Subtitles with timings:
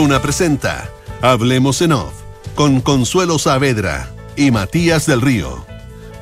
[0.00, 2.14] Duna presenta Hablemos en Off
[2.54, 5.66] con Consuelo Saavedra y Matías del Río.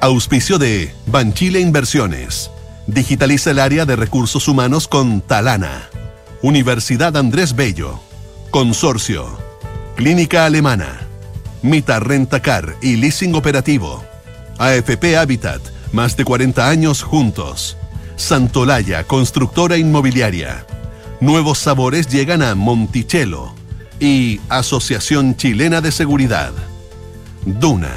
[0.00, 2.50] Auspicio de Banchile Inversiones.
[2.88, 5.90] Digitaliza el área de recursos humanos con Talana.
[6.42, 8.00] Universidad Andrés Bello.
[8.50, 9.38] Consorcio.
[9.94, 11.06] Clínica Alemana.
[11.62, 14.02] Mita Rentacar y Leasing Operativo.
[14.58, 15.62] AFP Habitat.
[15.92, 17.76] Más de 40 años juntos.
[18.16, 20.66] Santolaya, constructora inmobiliaria.
[21.20, 23.56] Nuevos sabores llegan a Monticello
[24.00, 26.52] y Asociación Chilena de Seguridad.
[27.44, 27.94] Duna.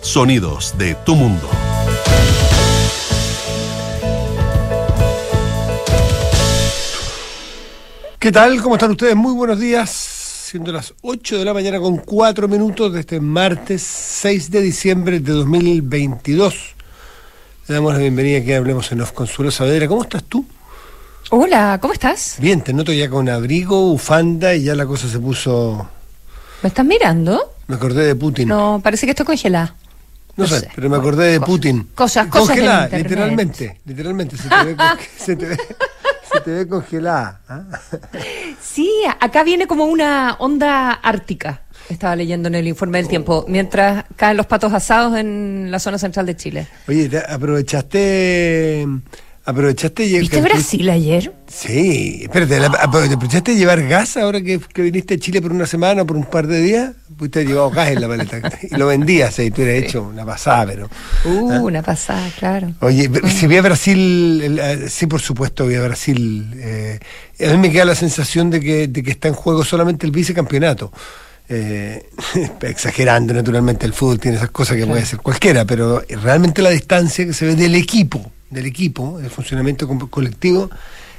[0.00, 1.48] Sonidos de tu mundo.
[8.18, 8.60] ¿Qué tal?
[8.62, 9.16] ¿Cómo están ustedes?
[9.16, 9.90] Muy buenos días.
[9.90, 15.20] Siendo las 8 de la mañana con 4 minutos de este martes 6 de diciembre
[15.20, 16.74] de 2022.
[17.68, 19.88] Le damos la bienvenida a Hablemos en Off Consuelo Saavedra.
[19.88, 20.44] ¿Cómo estás tú?
[21.30, 22.36] Hola, ¿cómo estás?
[22.38, 25.88] Bien, te noto ya con abrigo, bufanda y ya la cosa se puso...
[26.62, 27.54] ¿Me estás mirando?
[27.66, 28.48] Me acordé de Putin.
[28.48, 29.74] No, parece que estoy congelada.
[30.36, 30.68] No, no sé, sé.
[30.74, 31.88] pero me acordé de Cosas- Putin.
[31.94, 33.80] cosas- cosas Congelada, literalmente.
[33.84, 34.76] Literalmente, se te ve,
[35.16, 35.56] se te ve,
[36.32, 37.40] se te ve congelada.
[37.48, 37.62] ¿ah?
[38.60, 41.62] Sí, acá viene como una onda ártica.
[41.88, 45.98] Estaba leyendo en el informe del tiempo, mientras caen los patos asados en la zona
[45.98, 46.68] central de Chile.
[46.88, 48.86] Oye, te- aprovechaste...
[49.46, 50.04] Aprovechaste...
[50.06, 51.34] y- ¿Viste Brasil ayer?
[51.46, 55.66] Sí, espérate, apro- ¿aprovechaste de llevar gas ahora que, que viniste a Chile por una
[55.66, 56.92] semana o por un par de días?
[57.18, 60.64] Pudiste llevado gas en la maleta y lo vendías y tú hubieras hecho una pasada,
[60.66, 60.88] pero...
[61.26, 61.60] Uh, ¿Ah?
[61.60, 62.72] una pasada, claro.
[62.80, 66.50] Oye, si vi a Brasil, el- eh, sí, por supuesto, vi a Brasil.
[66.56, 66.98] eh,
[67.46, 70.12] a mí me queda la sensación de que, de que está en juego solamente el
[70.12, 70.90] vicecampeonato.
[71.50, 72.02] Eh,
[72.62, 77.26] exagerando, naturalmente, el fútbol tiene esas cosas que puede ser cualquiera, pero realmente la distancia
[77.26, 80.70] que se ve del equipo, del equipo, el funcionamiento co- colectivo,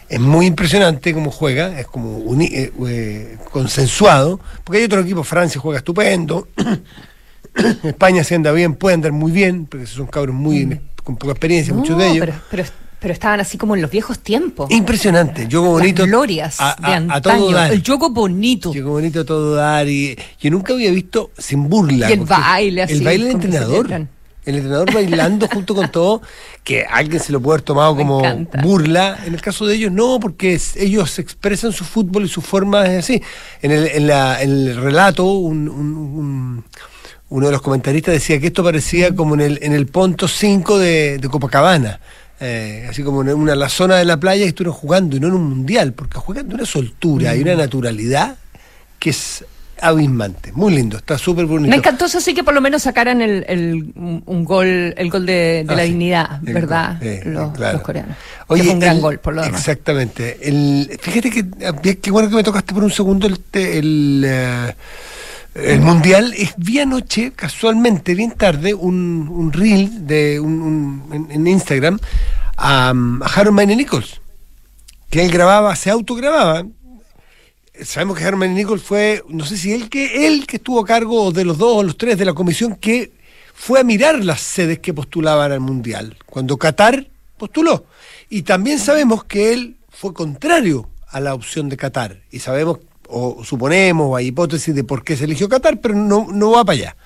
[0.09, 5.23] es muy impresionante cómo juega, es como uni- eh, eh, consensuado, porque hay otro equipo,
[5.23, 6.47] Francia juega estupendo,
[7.83, 11.73] España se anda bien, puede andar muy bien, porque son cabros muy con poca experiencia,
[11.73, 12.19] No, muchos de ellos.
[12.25, 12.63] Pero, pero,
[12.99, 14.69] pero estaban así como en los viejos tiempos.
[14.71, 16.01] Impresionante, juego bonito.
[16.01, 17.21] Las glorias a, de a antaño.
[17.21, 17.71] todo dar.
[17.71, 18.71] El juego bonito.
[18.71, 19.87] Juego bonito a todo dar.
[19.87, 22.09] Y yo nunca había visto sin burla.
[22.09, 24.07] Y el baile así, El baile del entrenador.
[24.45, 26.21] El entrenador bailando junto con todo,
[26.63, 28.61] que alguien se lo puede haber tomado Me como encanta.
[28.61, 29.19] burla.
[29.25, 32.99] En el caso de ellos, no, porque ellos expresan su fútbol y su forma es
[33.05, 33.21] así.
[33.61, 36.65] En el, en la- en el relato, un- un- un-
[37.29, 40.77] uno de los comentaristas decía que esto parecía como en el, en el punto 5
[40.77, 41.99] de, de Copacabana.
[42.39, 45.27] Eh, así como en una la zona de la playa y estuvieron jugando y no
[45.29, 48.35] en un mundial, porque juegan de una soltura y una naturalidad
[48.99, 49.43] que es
[49.81, 50.51] abismante.
[50.53, 51.69] Muy lindo, está súper bonito.
[51.69, 53.93] Me encantó eso sí que por lo menos sacaran el, el-
[54.25, 55.89] un, gol, el gol de, de Ah, la sí.
[55.89, 56.97] dignidad, ¿verdad?
[56.99, 57.73] gol, sí, los, claro.
[57.73, 58.17] los coreanos.
[58.47, 59.59] Oye, que fue un gran el- gol, por lo demás.
[59.59, 60.37] Exactamente.
[60.47, 61.45] El, fíjate que
[61.89, 64.75] eh, qué bueno que me tocaste por un segundo el, el, eh,
[65.55, 66.33] el mundial.
[66.37, 71.99] Es, vi anoche, casualmente, bien tarde, un, un reel de un, un- en, en Instagram
[72.57, 74.21] a, a Harold Mayne Nichols,
[75.09, 76.63] que él grababa, se autogrababa.
[77.83, 81.31] Sabemos que Mayne Nichols fue, no sé si él que él que estuvo a cargo
[81.31, 83.11] de los dos o los tres de la comisión que
[83.53, 87.85] fue a mirar las sedes que postulaban al mundial cuando Qatar postuló.
[88.29, 92.21] Y también sabemos que él fue contrario a la opción de Qatar.
[92.31, 96.51] Y sabemos, o suponemos, hay hipótesis de por qué se eligió Qatar, pero no, no
[96.51, 96.97] va para allá.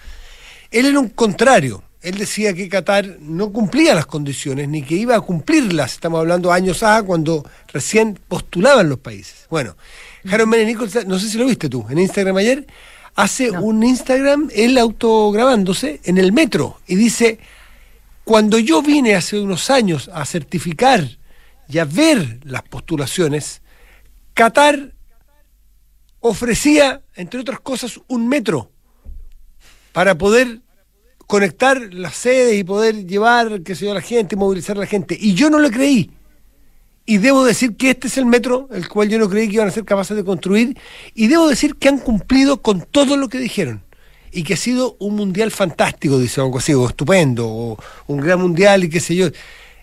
[0.72, 1.84] Él era un contrario.
[2.01, 5.94] Él decía que Qatar no cumplía las condiciones ni que iba a cumplirlas.
[5.94, 9.46] Estamos hablando años A, cuando recién postulaban los países.
[9.50, 9.75] Bueno,
[10.30, 12.68] Harold Mene Nichols, no sé si lo viste tú, en Instagram ayer,
[13.16, 13.62] hace No.
[13.62, 17.40] un Instagram, él autograbándose en el metro y dice,
[18.24, 21.18] cuando yo vine hace unos años a certificar
[21.68, 23.62] y a ver las postulaciones,
[24.34, 24.94] Qatar
[26.19, 28.72] ofrecía, entre otras cosas, un metro
[29.91, 30.62] para poder
[31.28, 34.86] conectar las sedes y poder llevar, qué sé yo, a la gente, movilizar a la
[34.86, 35.18] gente.
[35.19, 36.12] Y yo no lo creí.
[37.10, 39.68] Y debo decir que este es el metro, el cual yo no creí que iban
[39.68, 40.78] a ser capaces de construir.
[41.16, 43.82] Y debo decir que han cumplido con todo lo que dijeron.
[44.32, 48.40] Y que ha sido un mundial fantástico, dice algo así, o estupendo, o un gran
[48.40, 49.26] mundial y qué sé yo.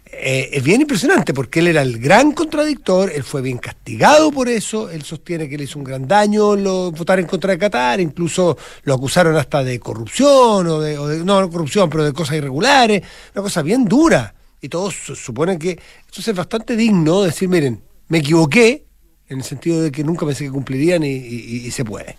[0.08, 4.48] Eh, es bien impresionante porque él era el gran contradictor, él fue bien castigado por
[4.48, 6.56] eso, él sostiene que le hizo un gran daño
[6.92, 11.24] votar en contra de Qatar, incluso lo acusaron hasta de corrupción, o de, o de-
[11.24, 13.02] no, no corrupción, pero de cosas irregulares,
[13.34, 14.32] una cosa bien dura.
[14.60, 15.78] Y todos su- suponen que
[16.10, 18.84] esto es bastante digno decir, miren, me equivoqué,
[19.28, 22.16] en el sentido de que nunca pensé que cumplirían y, y- y se puede.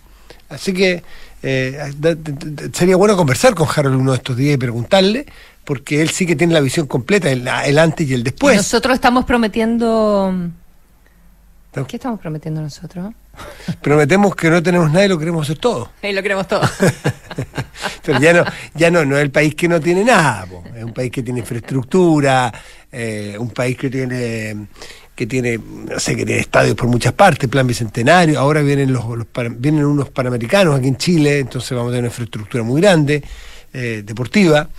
[0.50, 1.04] Así que
[1.44, 1.94] eh,
[2.74, 5.26] sería bueno conversar con Harold uno de estos días y preguntarle,
[5.66, 8.56] porque él sí que tiene la visión completa, el, el antes y el después.
[8.56, 10.34] Nosotros estamos prometiendo.
[11.88, 13.14] ¿Qué estamos prometiendo nosotros?
[13.82, 15.92] Prometemos que no tenemos nada y lo queremos hacer todo.
[16.02, 16.62] Ahí lo queremos todo.
[18.08, 20.94] Pero ya no, ya no, no es el país que no tiene nada, es un
[20.94, 22.54] país que tiene infraestructura,
[22.90, 24.68] eh, un país que tiene
[25.14, 29.04] que tiene, no sé, que tiene estadios por muchas partes, plan bicentenario, ahora vienen los,
[29.58, 33.24] vienen unos panamericanos aquí en Chile, entonces vamos a tener una infraestructura muy grande,
[33.74, 34.70] eh, deportiva,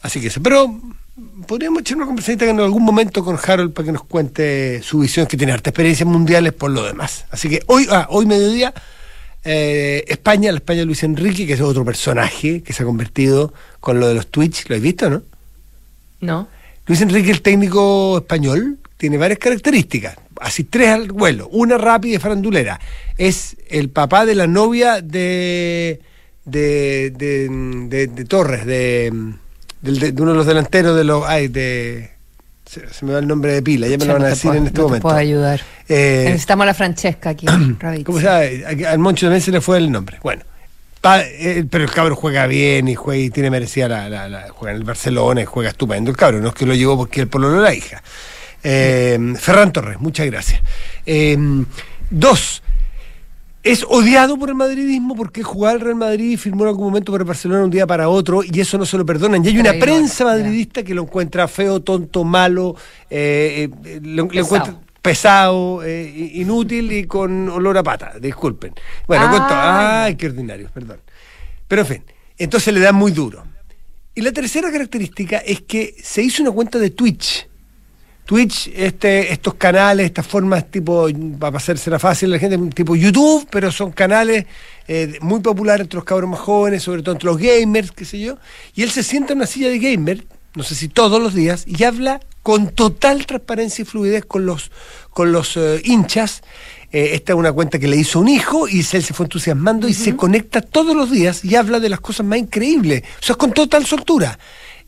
[0.00, 0.80] así que eso, pero
[1.46, 5.26] podríamos echar una conversadita en algún momento con Harold para que nos cuente su visión,
[5.26, 7.26] que tiene harta experiencias mundiales por lo demás.
[7.30, 8.72] Así que hoy, ah, hoy mediodía,
[9.44, 13.52] eh, España, la España de Luis Enrique, que es otro personaje que se ha convertido
[13.80, 15.22] con lo de los Twitch, ¿lo has visto, no?
[16.20, 16.48] ¿No?
[16.86, 20.16] Luis Enrique, el técnico español, tiene varias características.
[20.40, 21.48] Así tres al vuelo.
[21.48, 22.80] Una rápida y farandulera.
[23.16, 26.00] Es el papá de la novia de.
[26.44, 27.12] de.
[27.16, 27.48] de,
[27.88, 29.12] de- de Torres, de,
[29.82, 31.24] de uno de los delanteros de los.
[31.26, 32.10] Ay, de.
[32.72, 34.58] Se, se me va el nombre de pila, ya me lo van a decir puedo-
[34.60, 35.02] en este no te momento.
[35.08, 35.60] puedo ayudar.
[35.90, 37.44] Eh, Necesitamos a la Francesca aquí.
[38.04, 38.68] ¿Cómo se llama?
[38.70, 40.18] Aquí Al Moncho también se le fue el nombre.
[40.22, 40.42] Bueno,
[41.02, 44.48] pa- eh, pero el cabro juega bien y juega y tiene merecida la, la- la-
[44.48, 47.20] juega en el Barcelona y juega estupendo el cabro, no es que lo llevó porque
[47.20, 48.02] el pololo la hija.
[48.64, 50.62] Eh, Ferran Torres, muchas gracias.
[51.04, 51.36] Eh,
[52.10, 52.62] dos,
[53.62, 57.12] es odiado por el madridismo porque jugaba al Real Madrid y firmó en algún momento
[57.12, 59.44] para el Barcelona un día para otro y eso no se lo perdonan.
[59.44, 62.74] Y hay una prensa madridista que lo encuentra feo, tonto, malo,
[63.08, 68.74] eh, eh, lo, encuentra pesado, eh, inútil y con olor a pata, disculpen.
[69.06, 71.00] Bueno, Ah, cuento, ay, qué ordinario, perdón.
[71.68, 72.04] Pero en fin,
[72.38, 73.44] entonces le da muy duro.
[74.14, 77.48] Y la tercera característica es que se hizo una cuenta de Twitch.
[78.24, 81.08] Twitch, este, estos canales, estas formas tipo,
[81.38, 84.46] para hacerse fácil la gente, tipo YouTube, pero son canales
[84.86, 88.20] eh, muy populares entre los cabros más jóvenes, sobre todo entre los gamers, qué sé
[88.20, 88.38] yo.
[88.74, 90.24] Y él se sienta en una silla de gamer,
[90.54, 94.70] no sé si todos los días, y habla con total transparencia y fluidez con los,
[95.10, 96.42] con los eh, hinchas.
[96.92, 99.88] Eh, esta es una cuenta que le hizo un hijo y él se fue entusiasmando
[99.88, 103.02] y se conecta todos los días y habla de las cosas más increíbles.
[103.20, 104.38] O sea, con total soltura.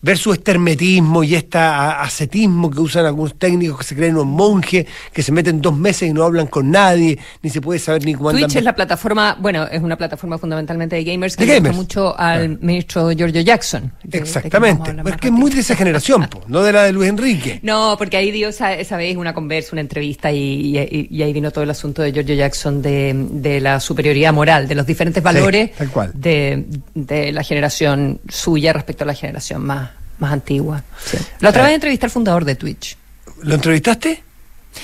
[0.05, 4.87] Ver su estermetismo y este ascetismo que usan algunos técnicos que se creen unos monjes,
[5.13, 8.15] que se meten dos meses y no hablan con nadie, ni se puede saber ni
[8.15, 8.43] cómo andan.
[8.45, 12.19] Twitch es la plataforma, bueno, es una plataforma fundamentalmente de gamers que De gusta mucho
[12.21, 13.93] al ministro Giorgio Jackson.
[14.03, 14.83] de- de Exactamente.
[14.89, 16.93] a hablar Es más que es muy de esa generación, po, no de la de
[16.93, 17.61] Luis Enrique.
[17.65, 21.33] No, porque ahí dio esa, esa vez una conversa, una entrevista y, y- y ahí
[21.33, 25.23] vino todo el asunto de Giorgio Jackson de, de la superioridad moral, de los diferentes
[25.23, 26.11] valores tal cual.
[26.15, 30.83] De, de la generación suya respecto a la generación más, más antigua.
[31.05, 31.17] Sí.
[31.41, 31.67] La otra Ah.
[31.67, 32.97] vez entrevisté al fundador de Twitch.
[33.43, 34.23] ¿Lo entrevistaste?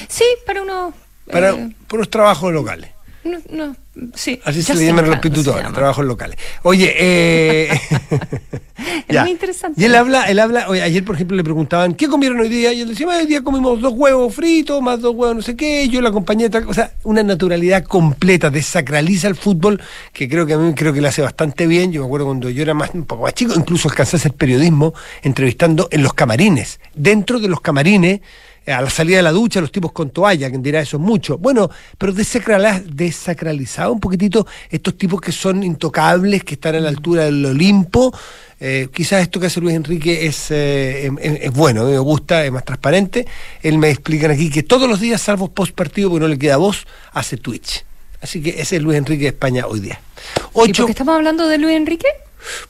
[0.09, 0.95] Sí, para unos...
[1.31, 2.91] Para eh, por unos trabajos locales.
[3.25, 3.77] No, no,
[4.15, 5.73] sí, Así se le llaman los llama.
[5.73, 6.39] trabajos locales.
[6.63, 7.81] Oye, eh,
[9.09, 9.81] Es muy interesante.
[9.81, 12.73] Y él habla, él habla, oye, ayer por ejemplo le preguntaban, ¿qué comieron hoy día?
[12.73, 15.55] Y él decía, "Ah, hoy día comimos dos huevos fritos, más dos huevos no sé
[15.57, 16.71] qué, yo la acompañé, tal cosa".
[16.71, 19.81] o sea, una naturalidad completa, desacraliza el fútbol,
[20.13, 21.93] que creo que a mí creo que le hace bastante bien.
[21.93, 24.33] Yo me acuerdo cuando yo era más, un poco más chico, incluso alcancé a hacer
[24.33, 28.21] periodismo, entrevistando en los camarines, dentro de los camarines,
[28.67, 31.39] a la salida de la ducha, los tipos con toalla, quien dirá eso es mucho.
[31.39, 37.25] Bueno, pero desacralizado un poquitito estos tipos que son intocables, que están a la altura
[37.25, 38.17] del Olimpo.
[38.61, 42.45] Eh, quizás esto que hace Luis Enrique es, eh, em- em- es bueno, me gusta,
[42.45, 43.27] es más transparente.
[43.63, 46.59] Él me explican aquí que todos los días, salvo post partido, porque no le queda
[46.59, 47.85] voz, hace Twitch.
[48.21, 49.99] Así que ese es Luis Enrique de España hoy día.
[50.37, 52.07] ¿Y por Ocho, qué estamos hablando de Luis Enrique?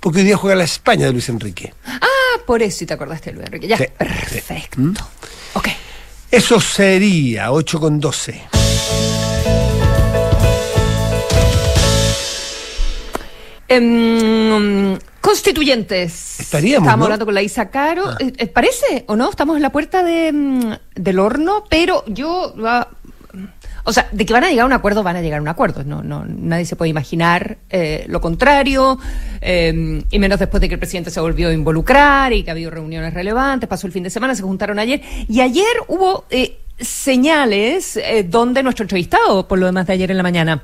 [0.01, 1.73] porque hoy día juega la España de Luis Enrique.
[1.87, 2.01] Ah,
[2.47, 3.69] por eso, y te acordaste de Luis Enrique.
[3.69, 4.81] Ya, Sí, perfecto.
[4.81, 4.95] ¿Mm?
[6.31, 8.41] Eso sería 8 con 12.
[13.67, 16.39] Em, constituyentes.
[16.39, 17.05] Estaríamos, Estábamos ¿no?
[17.07, 18.05] hablando con la Isa Caro.
[18.07, 18.17] Ah.
[18.21, 19.29] Eh, eh, ¿Parece o no?
[19.29, 22.55] Estamos en la puerta de, mm, del horno, pero yo...
[23.91, 25.49] o sea, de que van a llegar a un acuerdo, van a llegar a un
[25.49, 25.83] acuerdo.
[25.83, 28.99] No, no, nadie se puede imaginar eh, lo contrario,
[29.41, 32.53] eh, y menos después de que el presidente se volvió a involucrar y que ha
[32.53, 33.69] habido reuniones relevantes.
[33.69, 38.63] Pasó el fin de semana, se juntaron ayer, y ayer hubo eh, señales eh, donde
[38.63, 40.63] nuestro entrevistado, por lo demás de ayer en la mañana,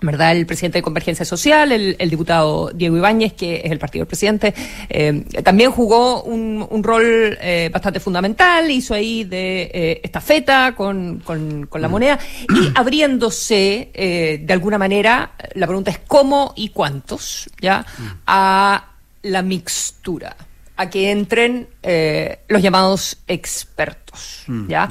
[0.00, 0.32] ¿verdad?
[0.32, 4.08] El presidente de Convergencia Social, el, el diputado Diego Ibáñez, que es el partido del
[4.08, 4.54] presidente,
[4.90, 11.20] eh, también jugó un, un rol eh, bastante fundamental, hizo ahí de eh, estafeta con,
[11.20, 16.68] con, con la moneda y abriéndose eh, de alguna manera, la pregunta es cómo y
[16.70, 17.84] cuántos, ¿ya?
[18.26, 18.90] A
[19.22, 20.36] la mixtura
[20.76, 24.90] a que entren eh, los llamados expertos, ¿ya?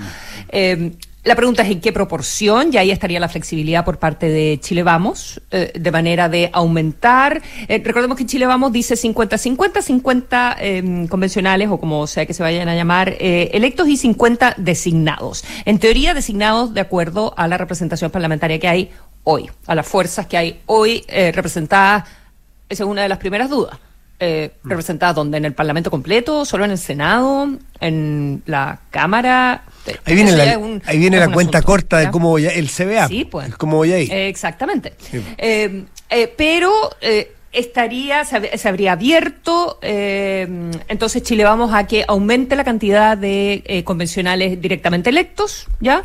[1.25, 4.83] La pregunta es en qué proporción, y ahí estaría la flexibilidad por parte de Chile
[4.83, 7.41] Vamos, eh, de manera de aumentar.
[7.67, 12.43] eh, recordemos que Chile Vamos dice 50-50, 50 eh, convencionales o como sea que se
[12.43, 15.43] vayan a llamar eh, electos y 50 designados.
[15.65, 18.91] En teoría, designados de acuerdo a la representación parlamentaria que hay
[19.23, 22.03] hoy, a las fuerzas que hay hoy representadas.
[22.69, 23.79] Esa es una de las primeras dudas.
[24.17, 24.69] Eh, mm.
[24.69, 27.49] representadas donde en el Parlamento completo, solo en el Senado,
[27.81, 29.63] en la Cámara.
[30.05, 33.09] Ahí viene la, ahí viene la cuenta corta de cómo voy a, el CBA.
[33.09, 33.53] Sí, pues.
[33.55, 34.93] Cómo voy exactamente.
[35.37, 35.83] Eh,
[36.37, 36.71] pero
[37.55, 40.47] estaría, se, habría abierto, eh,
[40.87, 46.03] entonces Chile vamos a que aumente la cantidad de eh, convencionales directamente electos, ¿ya?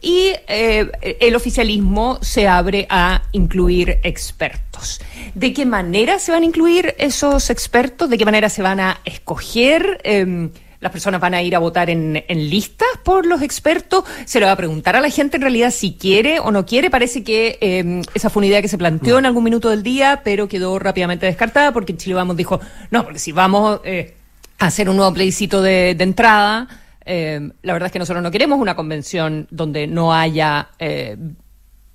[0.00, 5.00] Y eh, el oficialismo se abre a incluir expertos.
[5.34, 8.08] ¿De qué manera se van a incluir esos expertos?
[8.10, 10.00] ¿De qué manera se van a escoger?
[10.04, 14.38] Em, las personas van a ir a votar en, en, listas por los expertos, se
[14.38, 16.90] le va a preguntar a la gente en realidad si quiere o no quiere.
[16.90, 20.20] Parece que eh, esa fue una idea que se planteó en algún minuto del día,
[20.24, 24.14] pero quedó rápidamente descartada porque Chile Vamos dijo, no, porque si vamos eh,
[24.58, 26.68] a hacer un nuevo plebiscito de, de entrada,
[27.08, 30.68] eh, la verdad es que nosotros no queremos una convención donde no haya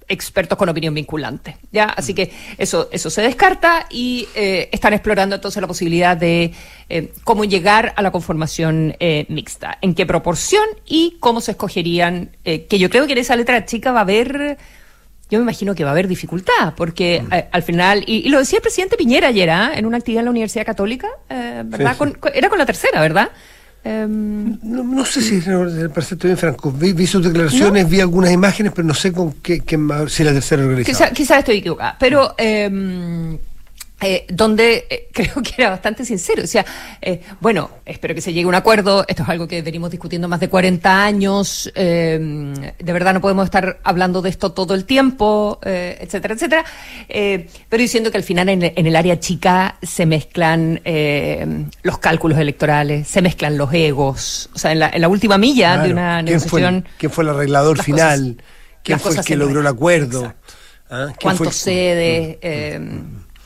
[0.08, 1.58] expertos con opinión vinculante.
[1.72, 1.86] ¿ya?
[1.86, 6.54] Así que eso, eso se descarta y eh, están explorando entonces la posibilidad de
[6.90, 12.32] eh, cómo llegar a la conformación eh, mixta, en qué proporción y cómo se escogerían,
[12.44, 14.58] que yo creo que en esa letra chica va a haber...
[15.30, 17.34] Yo me imagino que va a haber dificultad, porque mm.
[17.52, 19.72] al final, y, lo decía el presidente Piñera ayer, ¿ah?
[19.74, 21.98] en una actividad en la Universidad Católica, ¿verdad?
[22.36, 23.32] era con la tercera, ¿verdad?
[23.86, 25.42] Em, no, sé si
[25.90, 26.72] parece bien franco.
[26.72, 29.62] Vi, sus declaraciones, vi algunas imágenes, pero no sé con qué,
[30.08, 31.10] si la tercera organización.
[31.14, 33.38] Quizás estoy equivocada, pero eh,
[34.04, 36.44] eh, donde eh, creo que era bastante sincero.
[36.44, 36.66] O sea,
[37.02, 39.06] eh, bueno, espero que se llegue a un acuerdo.
[39.08, 41.72] Esto es algo que venimos discutiendo más de 40 años.
[41.74, 46.66] de verdad no podemos estar hablando de esto todo el tiempo, etcétera, etcétera.
[47.08, 50.82] pero diciendo que al final en, el área chica se mezclan
[51.82, 54.50] los cálculos electorales, se mezclan los egos.
[54.54, 56.86] O sea, en la, última milla de una negociación.
[56.98, 58.38] ¿Quién fue, el arreglador final?
[58.84, 60.34] ¿Quién fue el que logró el acuerdo?
[60.90, 61.08] ¿Ah?
[61.22, 62.40] ¿Cuánto cede?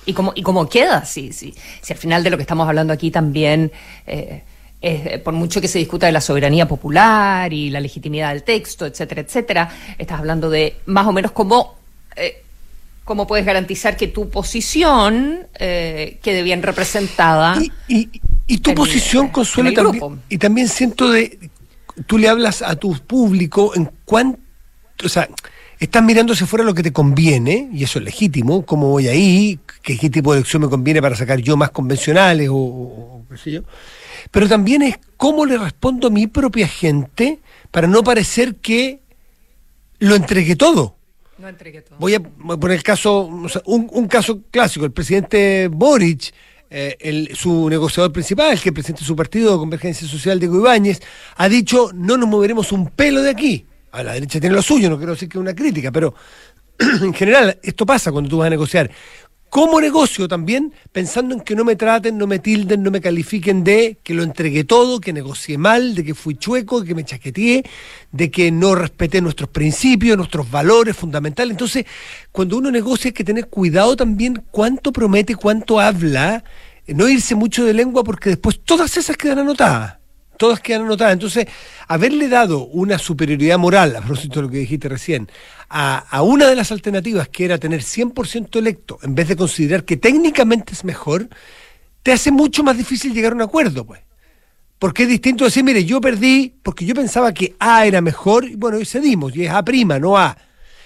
[0.08, 2.94] Y cómo, y cómo queda, si, si, si al final de lo que estamos hablando
[2.94, 3.72] aquí también,
[4.08, 4.42] eh,
[4.82, 8.86] es, por mucho que se discuta de la soberanía popular y la legitimidad del texto,
[8.86, 11.76] etcétera, etcétera, estás hablando de más o menos cómo,
[12.16, 12.42] eh,
[13.04, 17.60] cómo puedes garantizar que tu posición eh, quede bien representada.
[17.90, 18.10] Y,
[18.48, 21.50] y, tu posición, Consuelo, también, y también siento de,
[22.06, 24.40] tú le hablas a tu público en cuánto,
[25.04, 25.28] o sea,
[25.80, 29.60] estás mirando si fuera lo que te conviene, y eso es legítimo, cómo voy ahí,
[29.82, 33.52] qué, qué tipo de elección me conviene para sacar yo más convencionales o, qué sé
[33.52, 33.62] yo.
[34.32, 37.40] Pero también es cómo le respondo a mi propia gente
[37.72, 39.00] para no parecer que
[40.00, 40.96] lo entregué todo.
[41.38, 42.00] No entregué todo.
[42.00, 43.30] Voy a, poner el caso,
[43.66, 46.34] un, caso clásico, el presidente Boric.
[46.70, 51.02] Eh, el, su negociador principal, que presenta su partido de Convergencia Social, Diego Ibáñez,
[51.38, 53.66] ha dicho no nos moveremos un pelo de aquí
[53.98, 56.14] a la derecha tiene lo suyo, no quiero decir que es una crítica, pero
[56.80, 58.90] en general esto pasa cuando tú vas a negociar.
[59.50, 63.64] Como negocio también, pensando en que no me traten, no me tilden, no me califiquen
[63.64, 67.64] de que lo entregué todo, que negocié mal, de que fui chueco, que me chaqueteé,
[68.12, 71.52] de que no respeté nuestros principios, nuestros valores fundamentales.
[71.52, 71.86] Entonces,
[72.34, 76.44] cuando uno negocia hay que tener cuidado también cuánto promete, cuánto habla,
[76.86, 79.97] no irse mucho de lengua porque después todas esas quedan anotadas
[80.38, 81.14] todas quedan anotadas.
[81.14, 81.48] Entonces,
[81.88, 85.30] haberle dado una superioridad moral, a propósito de lo que dijiste recién,
[85.70, 89.98] a, una de las alternativas, que era tener 100% electo, en vez de considerar que
[89.98, 91.28] técnicamente es mejor,
[92.04, 94.02] te hace mucho más difícil llegar a un acuerdo, pues.
[94.80, 98.56] Porque es distinto decir, mire, yo perdí porque yo pensaba que A era mejor, y
[98.56, 100.38] bueno, y cedimos, y es A prima, no A.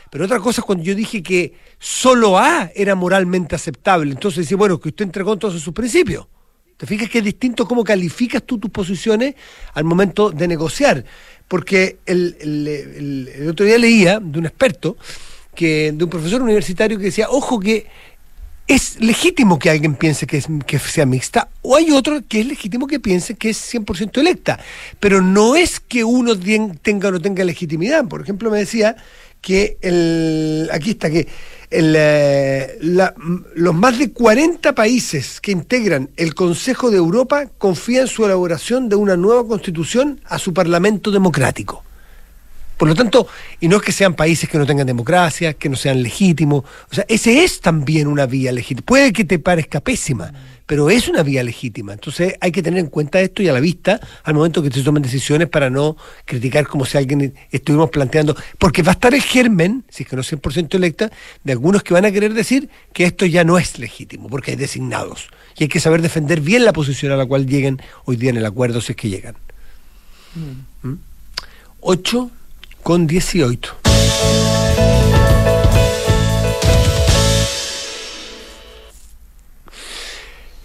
[0.10, 4.12] Pero otra cosa es cuando yo dije que solo A era moralmente aceptable.
[4.12, 6.28] Entonces dice, bueno, que usted entregó todos sus principios.
[6.82, 9.36] ¿Te fijas que es distinto cómo calificas tú tus posiciones
[9.76, 11.06] al momento de negociar?
[11.48, 14.98] Porque el, otro día leía de un experto,
[15.54, 17.86] que, de un profesor universitario que decía, ojo que
[18.66, 22.88] es legítimo que alguien piense que, que sea mixta, o hay otro que es legítimo
[22.88, 24.60] que piense que es 100% electa,
[25.00, 26.34] pero no es que uno
[26.82, 28.08] tenga o no tenga legitimidad.
[28.08, 28.96] Por ejemplo, me decía
[29.40, 31.28] que el, aquí está, que
[31.72, 38.90] eh, los más de 40 países que integran el Consejo de Europa confían su elaboración
[38.90, 41.84] de una nueva constitución a su Parlamento democrático.
[42.78, 43.28] Por lo tanto,
[43.60, 46.96] y no es que sean países que no tengan democracia, que no sean legítimos, o
[46.96, 48.86] sea, ese es también una vía legítima.
[48.86, 50.34] Puede que te parezca pésima,
[50.72, 51.92] pero es una vía legítima.
[51.92, 54.84] Entonces hay que tener en cuenta esto y a la vista al momento que se
[54.84, 59.22] tomen decisiones para no criticar como si alguien estuvimos planteando, porque va a estar el
[59.22, 61.12] germen, si es que no es 100% electa,
[61.44, 64.58] de algunos que van a querer decir que esto ya no es legítimo, porque hay
[64.58, 65.28] designados.
[65.58, 68.38] Y hay que saber defender bien la posición a la cual lleguen hoy día en
[68.38, 69.36] el acuerdo, si es que llegan.
[71.82, 72.26] 8 mm.
[72.26, 72.30] ¿Mm?
[72.82, 73.76] con 18.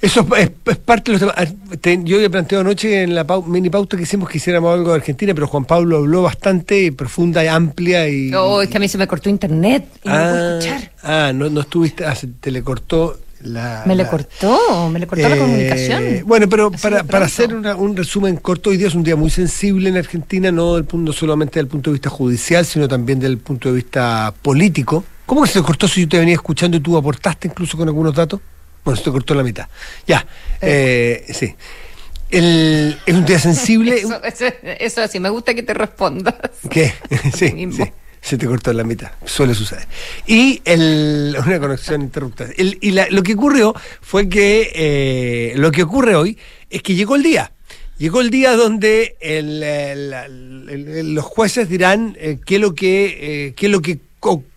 [0.03, 1.35] Eso es, es parte de los temas.
[1.39, 4.73] Ah, te- Yo había planteado anoche en la pau- mini pauta que hicimos que hiciéramos
[4.75, 8.33] algo de Argentina, pero Juan Pablo habló bastante profunda y amplia y.
[8.35, 10.93] Oh, es que a mí se me cortó internet y no puedo ah, escuchar.
[11.03, 12.05] ah, no, no estuviste.
[12.05, 13.85] ah, se te le cortó la.
[13.87, 16.03] Me le cortó, me le cortó la Eh, comunicación.
[16.27, 19.31] Bueno, pero para, para hacer una- un resumen corto, hoy día es un día muy
[19.31, 22.87] sensible en Argentina, no, del punto, no solamente desde el punto de vista judicial, sino
[22.87, 25.05] también desde el punto de vista político.
[25.25, 28.15] ¿Cómo que se cortó si yo te venía escuchando y tú aportaste incluso con algunos
[28.15, 28.41] datos?
[28.87, 29.67] Bueno, se te cortó la mitad.
[30.07, 30.25] Ya,
[30.61, 31.53] eh, sí.
[32.31, 33.97] El- es un día sensible.
[34.01, 36.37] Eso, eso, eso así, me gusta que te respondas.
[36.71, 36.93] ¿Qué?
[37.35, 37.83] sí, sí.
[38.21, 39.87] Se te cortó la mitad, suele suceder.
[40.27, 42.47] Y el, una conexión interrupta.
[42.57, 46.39] El- y la- lo que ocurrió fue que eh, lo que ocurre hoy
[46.71, 47.51] es que llegó el día.
[47.99, 53.67] Llegó el día donde el- los jueces dirán eh, qué es lo que eh, qué
[53.67, 53.99] es lo que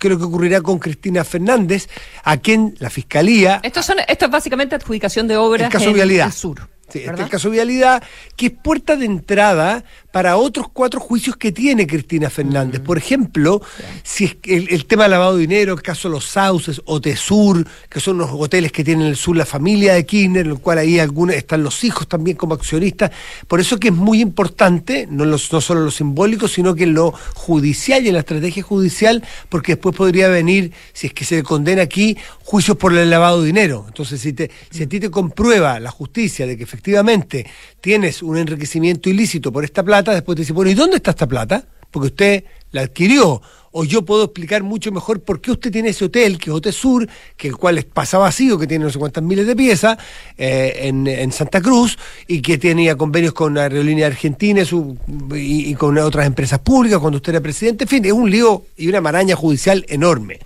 [0.10, 1.88] lo que ocurrirá con Cristina Fernández,
[2.24, 6.28] a quien la fiscalía Esto, son, esto es básicamente adjudicación de obras en Vialidad.
[6.28, 6.68] el sur.
[6.92, 7.26] Sí, este es ¿verdad?
[7.26, 8.04] el caso Vialidad,
[8.36, 12.32] que es puerta de entrada para otros cuatro juicios que tiene Cristina Mm.
[12.32, 12.82] Fernández.
[12.82, 13.62] Por ejemplo,
[14.04, 17.00] si es que el, el tema de lavado de dinero, el caso Los Sauces o
[17.00, 20.52] Tesur, que son los hoteles que tiene en el sur la familia de Kirchner, en
[20.54, 23.12] el cual ahí algunos están los hijos también como accionistas.
[23.48, 27.14] Por eso que es muy importante, no, los, no solo lo simbólico, sino que lo
[27.36, 31.84] judicial y en la estrategia judicial, porque después podría venir, si es que se condena
[31.84, 33.86] aquí, juicios por el lavado de dinero.
[33.88, 38.38] Entonces, si, te, si a ti te comprueba la justicia de que efectivamente tienes un
[38.38, 41.64] enriquecimiento ilícito por esta plata, después te dice, bueno, ¿y dónde está esta plata?
[41.92, 43.42] Porque usted la adquirió.
[43.72, 47.08] O yo puedo explicar mucho mejor por qué usted tiene ese hotel, que es Sur,
[47.38, 49.98] que el cual pasa vacío, que tiene no sé cuántas miles de piezas,
[50.38, 55.98] eh, en, en Santa Cruz, y que tenía convenios con Aerolínea Argentina y, y con
[56.00, 57.84] otras empresas públicas cuando usted era presidente.
[57.84, 60.40] En fin, es un lío y una maraña judicial enorme.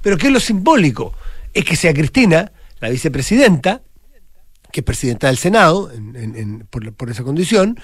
[0.00, 1.12] Pero ¿qué es lo simbólico?
[1.52, 3.82] Es que sea Cristina, la vicepresidenta,
[4.72, 7.78] que es presidenta del Senado, en- en- en- por, por esa condición,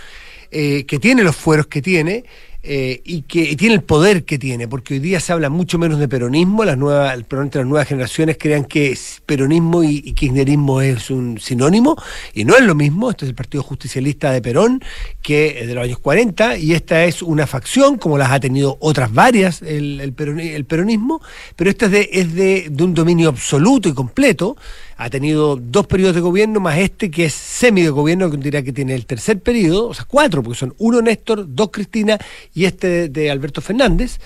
[0.50, 2.24] eh, que tiene los fueros que tiene
[2.64, 6.00] eh, y que tiene el poder que tiene, porque hoy día se habla mucho menos
[6.00, 11.38] de peronismo, las nuevas, probablemente las nuevas generaciones crean que peronismo y, kirchnerismo es un
[11.38, 11.96] sinónimo,
[12.34, 14.82] y no es lo mismo, este es el Partido Justicialista de Perón,
[15.22, 18.76] que es de los años 40, y esta es una facción, como las ha tenido
[18.80, 21.22] otras varias, el, el peroni- el peronismo,
[21.54, 24.56] pero esta es, de, es de un dominio absoluto y completo,
[25.00, 28.64] ha tenido dos periodos de gobierno, más este que es semi de gobierno, que dirá
[28.64, 32.18] que tiene el tercer periodo, o sea, cuatro, porque son uno Néstor, dos Cristina
[32.54, 34.20] y este de, Alberto Fernández,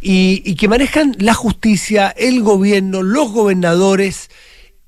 [0.00, 4.30] y, que manejan la justicia, el gobierno, los gobernadores,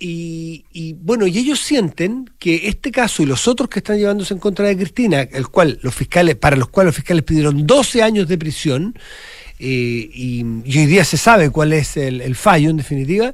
[0.06, 4.40] y, bueno, y ellos sienten que este caso y los otros que están llevándose en
[4.40, 8.28] contra de Cristina, el cual los fiscales, para los cuales los fiscales pidieron 12 años
[8.28, 8.98] de prisión,
[9.58, 13.32] eh, y, hoy día se sabe cuál es el fallo en definitiva,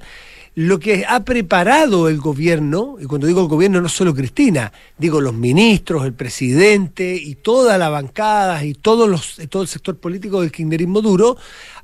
[0.54, 5.20] lo que ha preparado el gobierno, y cuando digo el gobierno no solo Cristina, digo
[5.20, 9.96] los ministros, el presidente y toda la bancada y todos los, y todo el sector
[9.96, 11.36] político del kirchnerismo duro,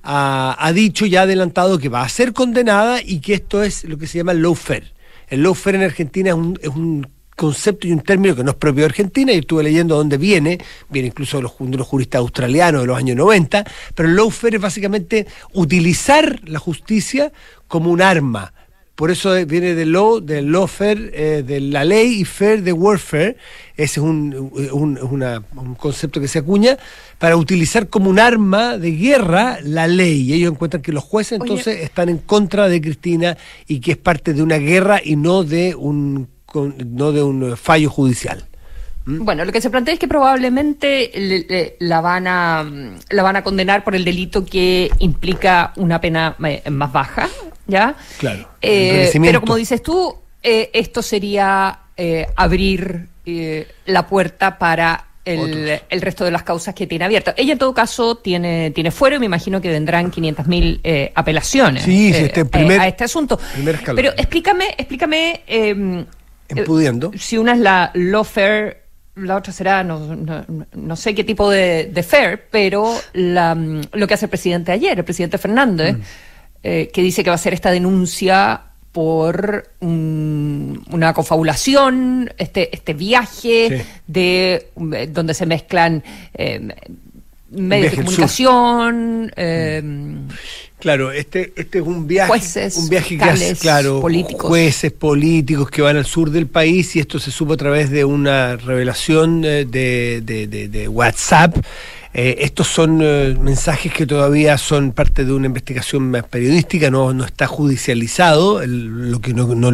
[0.03, 3.99] ha, ha dicho ya adelantado que va a ser condenada y que esto es lo
[3.99, 4.93] que se llama lawfare.
[5.29, 8.57] El lawfare en Argentina es un, es un concepto y un término que no es
[8.57, 12.21] propio de Argentina, y estuve leyendo dónde viene, viene incluso de los, de los juristas
[12.21, 17.33] australianos de los años 90, pero el lawfare es básicamente utilizar la justicia
[17.69, 18.53] como un arma.
[18.95, 23.37] Por eso viene de law, del lawfare, eh, de la ley, y fair de warfare.
[23.77, 24.35] Ese es un,
[24.73, 26.79] un- una- un concepto que se acuña
[27.19, 30.23] para utilizar como un arma de guerra la ley.
[30.23, 31.51] Y ellos encuentran que los jueces Oye.
[31.51, 33.37] entonces están en contra de Cristina
[33.69, 37.55] y que es parte de una guerra y no de un, con- no de un
[37.59, 38.47] fallo judicial.
[39.09, 43.23] Bueno, lo que se plantea es que probablemente le- le- la van a mm, la
[43.23, 47.29] van a condenar por el delito que implica una pena eh, más baja,
[47.69, 47.95] ¿ya?
[48.19, 53.07] Claro, Eh, pero como dices tú, eh, esto sería eh, abrir
[53.87, 57.35] la puerta para el, resto de las causas que tiene abiertas.
[57.37, 61.83] Ella en todo caso tiene tiene fuero y me imagino que vendrán 500.000 eh, apelaciones
[61.85, 63.39] Sí, sí, este eh, primer- a este asunto.
[63.55, 63.81] primer.
[63.95, 66.05] Pero explícame, explícame eh,
[67.19, 68.86] si una es la lawfare,
[69.17, 73.55] la otra será, no, no, no sé qué tipo de, de fair, pero la,
[73.93, 76.01] lo que hace el presidente ayer, el presidente Fernández, Mm.
[76.63, 78.61] eh, que dice que va a hacer esta denuncia
[78.93, 83.87] por un- una confabulación, este, este viaje Sí.
[84.07, 86.03] de eh, donde se mezclan
[86.35, 86.69] eh,
[87.57, 89.83] medios de comunicación, eh,
[90.79, 94.47] Claro, este, este es un viaje, Jueces, un viaje que hace, claro, políticos.
[94.47, 98.05] jueces políticos que van al sur del país y esto se supo a través de
[98.05, 101.57] una revelación eh, de, de- de- de WhatsApp
[102.19, 107.13] Eh, estos son eh, mensajes que todavía son parte de una investigación más periodística, no,
[107.13, 109.71] no está judicializado, el- lo que no, no-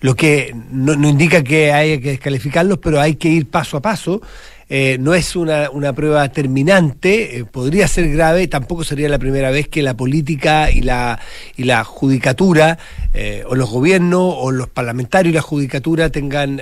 [0.00, 3.80] lo que no, no indica que haya que descalificarlos, pero hay que ir paso a
[3.80, 4.20] paso.
[4.68, 9.50] Eh, no es una, una prueba terminante, eh, podría ser grave, tampoco sería la primera
[9.50, 11.20] vez que la política y la,
[11.56, 12.78] y la judicatura,
[13.12, 16.60] eh, o los gobiernos, o los parlamentarios y la judicatura tengan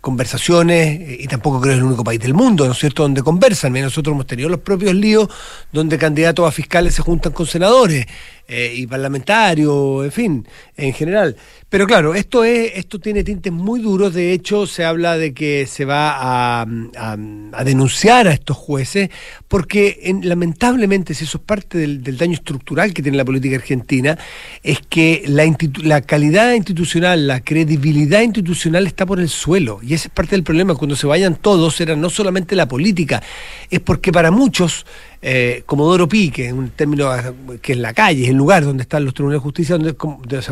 [0.00, 3.22] conversaciones, y tampoco creo que es el único país del mundo, ¿no es cierto?, donde
[3.22, 3.72] conversan.
[3.72, 5.28] Nosotros hemos tenido los propios líos
[5.72, 8.06] donde candidatos a fiscales se juntan con senadores
[8.52, 11.34] eh, y parlamentarios, en fin, en general.
[11.70, 14.12] Pero claro, esto es, esto tiene tintes muy duros.
[14.12, 16.10] De hecho, se habla de que se va
[16.60, 19.08] a, a- denunciar a estos jueces,
[19.48, 23.56] porque en- lamentablemente, si eso es parte del, del daño estructural que tiene la política
[23.56, 24.18] argentina,
[24.62, 25.44] es que la,
[25.82, 29.80] la calidad institucional, la credibilidad institucional está por el suelo.
[29.82, 30.74] Y ese es parte del problema.
[30.74, 33.22] Cuando se vayan todos, era no solamente la política,
[33.70, 34.84] es porque para muchos
[35.22, 37.32] eh, Comodoro Pi, que es un término ah,
[37.62, 39.94] que es la calle, es el lugar donde están los tribunales de justicia, donde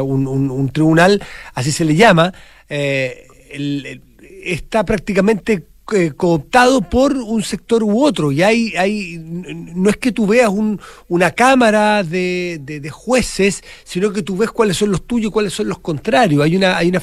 [0.02, 1.20] un, un- un tribunal,
[1.54, 2.32] así se le llama,
[2.68, 3.26] eh,
[4.44, 8.30] está prácticamente eh, cooptado por un sector u otro.
[8.30, 14.22] Y hay, hay no es que tú veas un- una cámara de, jueces, sino que
[14.22, 16.44] tú ves cuáles son los tuyos y cuáles son los contrarios.
[16.44, 17.00] Hay una, hay una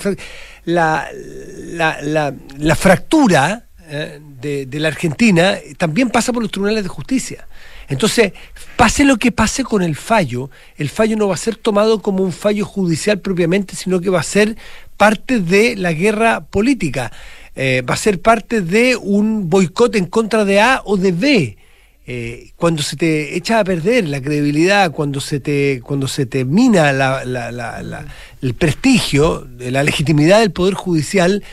[0.66, 6.52] la, la, la- la fractura eh, de, de la Argentina eh, también pasa por los
[6.52, 7.48] tribunales de justicia.
[7.90, 8.34] Entonces,
[8.76, 12.24] pase lo que pase con el fallo, el fallo no va a ser tomado como
[12.24, 14.58] un fallo judicial propiamente, sino que va a ser
[14.98, 17.12] parte de la guerra política,
[17.60, 21.58] Eh, va a ser parte de un boicot en contra de A o de B.
[22.06, 26.46] Eh, cuando se te echa a perder la credibilidad, cuando se te, cuando se te
[26.46, 28.06] mina la- la- la-
[28.44, 31.44] el prestigio, la legitimidad del Poder Judicial,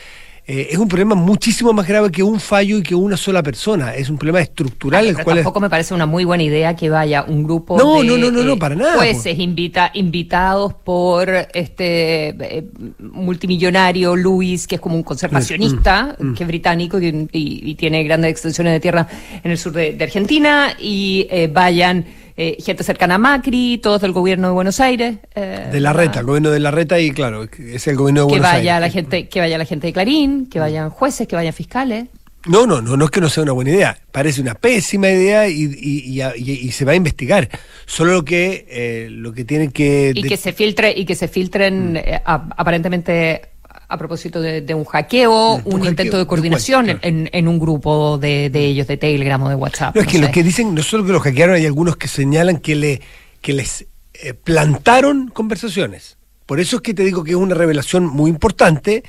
[0.47, 3.95] eh, es un problema muchísimo más grave que un fallo y que una sola persona.
[3.95, 6.75] Es un problema estructural, el Pero cual es- tampoco me parece una muy buena idea
[6.75, 9.89] que vaya un grupo No, de no, no, no, no, eh, para nada, jueces invita,
[9.95, 12.63] invitados por este eh,
[12.99, 18.03] multimillonario Luis, que es como un conservacionista, Mm, que es británico y, y- y tiene
[18.03, 19.07] grandes extensiones de tierra
[19.43, 22.05] en el sur de, de Argentina, y eh, vayan
[22.37, 25.17] eh, gente cercana a Macri, todos del gobierno de Buenos Aires.
[25.35, 28.27] eh, de la reta, el gobierno de la reta y claro, es el gobierno de
[28.27, 28.87] que Buenos vaya Aires.
[28.89, 32.05] la gente, que vaya la gente de Clarín, que vayan jueces, que vayan fiscales.
[32.47, 33.97] No, no, no, no es que no sea una buena idea.
[34.11, 37.49] Parece una pésima idea y, y- y- y- se va a investigar.
[37.87, 40.11] Solo que eh, lo que tienen que...
[40.13, 41.97] y que se filtre y que se filtren Mm.
[41.97, 43.41] eh, a- aparentemente
[43.87, 48.17] a propósito de, de un hackeo, un, intento de de coordinación en, en un grupo
[48.17, 49.95] de, de ellos, de Telegram o de WhatsApp.
[49.95, 50.25] No, es no que sé.
[50.25, 53.01] lo que dicen, no solo que los hackearon, hay algunos que señalan que, le,
[53.41, 56.17] que les eh, plantaron conversaciones.
[56.45, 59.03] Por eso es que te digo que es una revelación muy importante,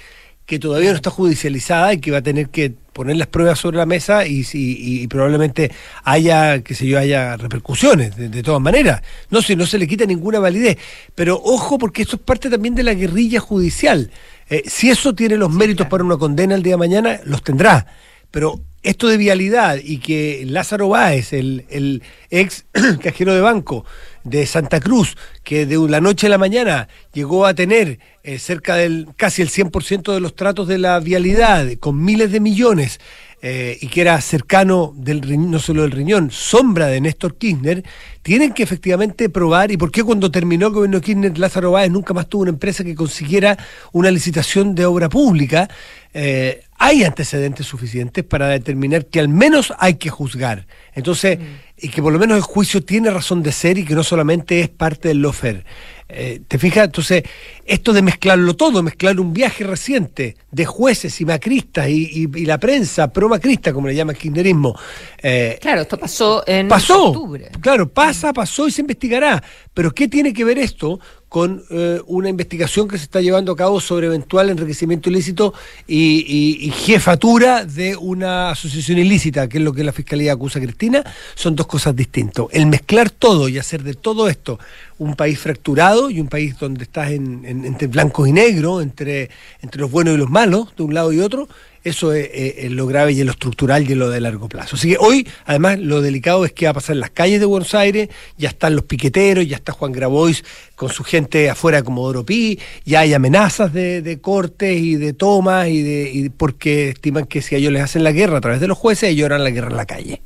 [0.47, 3.77] que todavía no está judicializada y que va a tener que poner las pruebas sobre
[3.77, 5.71] la mesa y, si- y- y probablemente
[6.05, 9.03] haya, qué sé yo, haya repercusiones, de, de todas maneras.
[9.29, 10.79] No sé, no se le quita ninguna validez.
[11.15, 14.11] Pero ojo, porque esto es parte también de la guerrilla judicial.
[14.49, 17.87] Eh, si eso tiene los méritos para una condena el día de mañana, los tendrá.
[18.31, 22.67] Pero esto de vialidad y que Lázaro Báez, el, ex
[23.03, 23.85] cajero de banco
[24.23, 28.77] de Santa Cruz, que de la noche a la mañana llegó a tener eh, cerca
[28.77, 33.01] del casi el 100% de los tratos de la vialidad, con miles de millones,
[33.43, 37.85] eh, y que era cercano del no solo del riñón, sombra de Néstor Kirchner,
[38.23, 42.15] tienen que efectivamente probar, y por qué cuando terminó el gobierno Kirchner, Lázaro Báez nunca
[42.15, 43.59] más tuvo una empresa que consiguiera
[43.93, 45.69] una licitación de obra pública,
[46.15, 50.67] eh, hay antecedentes suficientes para determinar que al menos hay que juzgar.
[50.95, 51.39] Entonces,
[51.79, 54.61] y que por lo menos el juicio tiene razón de ser y que no solamente
[54.61, 55.65] es parte del lofer.
[56.09, 56.85] Eh, ¿Te fijas?
[56.85, 57.25] Entonces,
[57.65, 62.47] esto de mezclarlo todo, mezclar un viaje reciente de jueces y macristas y, y- y
[62.47, 64.79] la prensa pro-macrista, como le llama el kirchnerismo,
[65.21, 67.07] eh, Claro, esto pasó en pasó.
[67.09, 67.51] octubre.
[67.61, 69.43] Claro, pasa, pasó y se investigará.
[69.75, 73.57] Pero ¿qué tiene que ver esto con eh, una investigación que se está llevando a
[73.57, 75.53] cabo sobre eventual enriquecimiento ilícito
[75.89, 80.61] y, y- y jefatura de una asociación ilícita, que es lo que la Fiscalía acusa
[80.61, 81.03] a Cristina?
[81.35, 82.47] Son dos cosas distintas.
[82.53, 84.59] El mezclar todo y hacer de todo esto
[84.99, 89.31] un país fracturado y un país donde estás en- en- entre blancos y negros, entre,
[89.63, 91.49] entre los buenos y los malos, de un lado y otro,
[91.85, 94.75] eso es, lo grave y lo estructural y es lo de largo plazo.
[94.75, 97.47] Así que hoy, además, lo delicado es que va a pasar en las calles de
[97.47, 100.43] Buenos Aires, ya están los piqueteros, ya está Juan Grabois
[100.75, 105.13] con su gente afuera de Comodoro Pi, ya hay amenazas de, de cortes y de
[105.13, 108.41] tomas, y de, y porque estiman que si a ellos les hacen la guerra a
[108.41, 110.23] través de los jueces, ellos harán la guerra en la calle.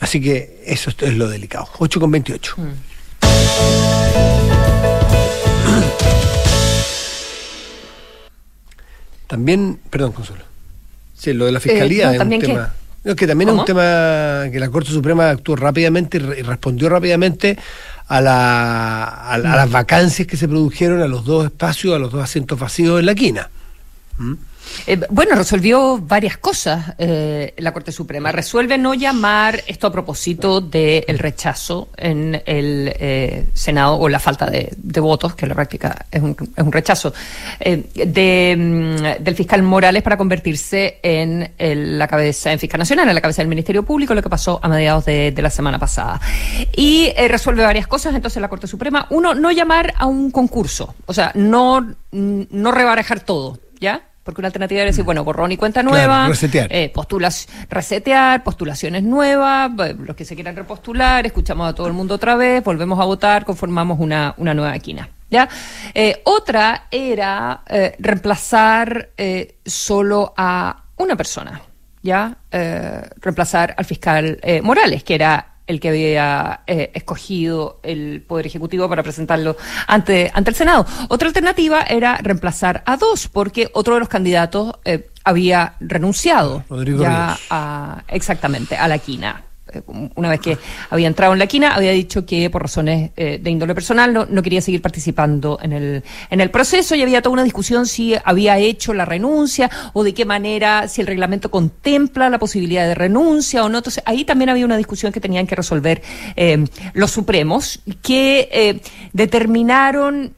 [0.00, 1.68] Así que eso es lo delicado.
[1.78, 2.56] 8 con 28.
[9.26, 10.42] También, perdón, Consuelo.
[11.16, 12.74] Sí, lo de la fiscalía Eh, no, es ¿también un tema.
[13.04, 17.56] Es que también es un tema que la Corte Suprema actuó rápidamente y, respondió rápidamente
[18.08, 22.22] a, la, a, las vacancias que se produjeron a los dos espacios, a los dos
[22.22, 23.50] asientos vacíos en la quina.
[24.18, 24.34] ¿Mm?
[24.86, 28.32] Eh, bueno, resolvió varias cosas eh, la Corte Suprema.
[28.32, 34.46] Resuelve no llamar esto a propósito del rechazo en el eh, Senado o la falta
[34.46, 37.12] de, votos, que la práctica es un, es un rechazo,
[37.58, 41.52] de, mm, del fiscal Morales para convertirse en
[41.98, 44.68] la cabeza, en fiscal nacional, en la cabeza del Ministerio Público, lo que pasó a
[44.68, 46.20] mediados de, de la semana pasada.
[46.76, 49.06] Y resuelve varias cosas, entonces la Corte Suprema.
[49.10, 54.09] Uno, no llamar a un concurso, o sea, no, no rebarajar todo, ¿ya?
[54.22, 56.68] Porque una alternativa era decir, bueno, borrón y cuenta nueva, resetear.
[56.70, 62.16] Eh, postulas, resetear, postulaciones nuevas, los que se quieran repostular, escuchamos a todo el mundo
[62.16, 65.08] otra vez, volvemos a votar, conformamos una, una nueva esquina.
[65.30, 65.48] ¿Ya?
[65.94, 71.62] Eh, otra era eh, reemplazar eh, solo a una persona,
[72.02, 72.36] ¿ya?
[72.50, 79.02] reemplazar al fiscal Morales, que era el que había eh, escogido el Poder Ejecutivo para
[79.02, 79.56] presentarlo
[79.86, 80.84] ante, ante el Senado.
[81.08, 86.64] Otra alternativa era reemplazar a dos, porque otro de los candidatos eh, había renunciado
[86.98, 89.44] ya a, exactamente a la quina.
[89.72, 89.82] Eh,
[90.14, 90.58] una vez que
[90.90, 94.42] había entrado en la quina, había dicho que por razones eh, de índole personal no,
[94.42, 98.58] quería seguir participando en el, en el proceso y había toda una discusión si había
[98.58, 103.64] hecho la renuncia o de qué manera, si el reglamento contempla la posibilidad de renuncia
[103.64, 103.78] o no.
[103.78, 106.02] Entonces, ahí también había una discusión que tenían que resolver
[106.36, 108.80] eh, los Supremos que
[109.12, 110.34] determinaron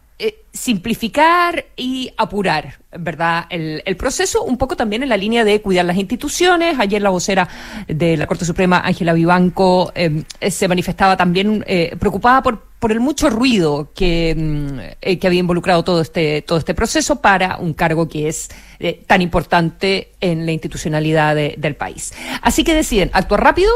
[0.53, 3.47] simplificar y apurar, ¿verdad?
[3.49, 6.79] El, proceso, un poco también en la línea de cuidar las instituciones.
[6.79, 7.49] Ayer la vocera
[7.89, 13.01] de la Corte Suprema, Ángela Vivanco, em, se manifestaba también eh, preocupada por, por el
[13.01, 18.09] mucho ruido que, eh, que había involucrado todo este, todo este proceso para un cargo
[18.09, 22.13] que es eh, tan importante en la institucionalidad del país.
[22.43, 23.73] Así que deciden actuar rápido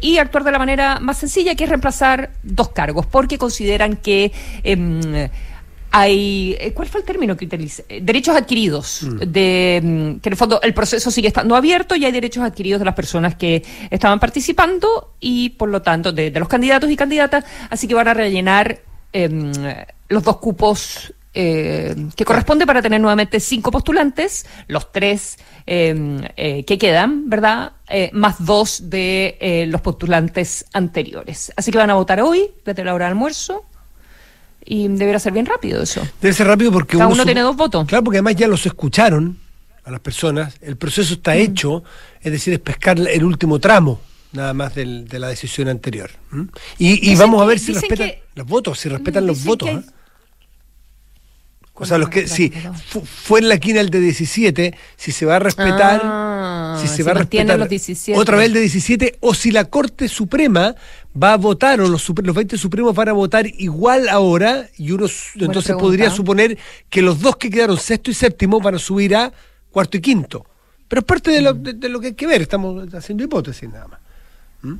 [0.00, 4.32] y actuar de la manera más sencilla, que es reemplazar dos cargos, porque consideran que
[4.62, 5.28] em,
[5.90, 7.84] hay eh, ¿cuál fue el término que utilicé?
[7.88, 9.16] Eh, derechos adquiridos mm.
[9.18, 12.78] de mm, que en el fondo el proceso sigue estando abierto y hay derechos adquiridos
[12.78, 17.44] de las personas que estaban participando y por lo tanto de, los candidatos y candidatas
[17.70, 18.80] así que van a rellenar
[19.12, 19.52] em,
[20.08, 26.78] los dos cupos eh, que corresponde para tener nuevamente cinco postulantes, los tres em, que
[26.78, 27.72] quedan, ¿verdad?
[28.12, 31.52] más dos de los postulantes anteriores.
[31.56, 33.64] Así que van a votar hoy, desde la hora de almuerzo
[34.68, 36.06] y deberá ser bien rápido eso.
[36.20, 37.86] Debe ser rápido porque cada uno, tiene dos votos.
[37.86, 39.38] Claro, porque además ya los escucharon
[39.84, 41.38] a las personas, el proceso está mm.
[41.38, 41.82] hecho,
[42.20, 44.00] es decir, es pescar el último tramo
[44.32, 46.10] nada más del, de la decisión anterior.
[46.78, 49.68] Y, vamos a ver si respetan los votos, si respetan los votos.
[49.68, 49.80] ¿eh?
[51.80, 52.52] O sea, los que, sí,
[53.04, 57.04] fue en la quina el de 17, si se va a respetar, ah, si se
[57.04, 58.18] va a respetar los 17.
[58.18, 60.74] otra vez el de 17, o si la Corte Suprema
[61.22, 65.06] va a votar, o los, los 20 Supremos van a votar igual ahora, y uno
[65.36, 69.32] entonces podría suponer que los dos que quedaron sexto y séptimo van a subir a
[69.70, 70.46] cuarto y quinto.
[70.88, 71.62] Pero es parte de lo, mm.
[71.62, 74.00] de, lo que hay que ver, estamos haciendo hipótesis nada más.
[74.62, 74.74] ¿Mm?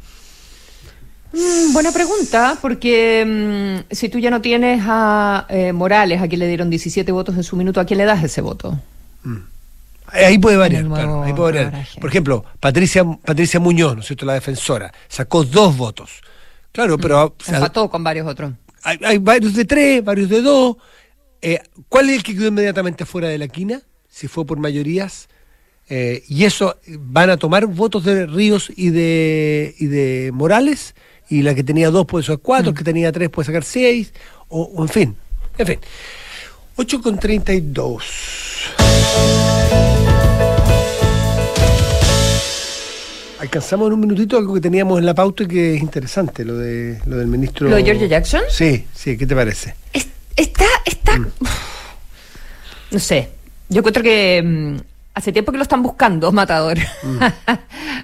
[1.32, 6.48] Mm, buena pregunta, porque si tú ya no tienes a eh, Morales, a quien le
[6.48, 8.80] dieron 17 votos en su minuto, ¿a quién le das ese voto?
[9.24, 9.36] Mm.
[10.10, 11.86] Ahí puede variar, claro, ahí puede variar.
[12.00, 16.22] Por ejemplo, Patricia, Patricia Muñoz, ¿no es cierto?, la defensora, sacó dos votos.
[16.72, 17.34] Claro, pero...
[17.42, 18.52] Se empató con varios otros.
[18.82, 20.76] Hay, varios de tres, varios de dos.
[21.42, 23.82] Eh, ¿Cuál es el que quedó inmediatamente fuera de la quina?
[24.08, 25.28] Si fue por mayorías.
[25.88, 30.94] Eh, y eso, ¿van a tomar votos de Ríos y de, y de Morales?
[31.28, 34.12] y la que tenía dos puede sacar cuatro, el que tenía tres puede sacar seis,
[34.48, 35.16] o, en fin,
[35.58, 35.78] en fin.
[36.76, 38.04] 8 con 32.
[43.40, 46.58] Alcanzamos en un minutito algo que teníamos en la pauta y que es interesante, lo
[46.58, 47.68] de lo del ministro.
[47.68, 48.42] ¿Lo de George Jackson?
[48.48, 49.74] Sí, sí, ¿qué te parece?
[50.36, 51.18] está, está.
[51.18, 51.26] Mm.
[52.90, 53.28] No sé.
[53.68, 54.76] Yo encuentro que mm,
[55.12, 57.18] hace tiempo que lo están buscando, Matador, mm.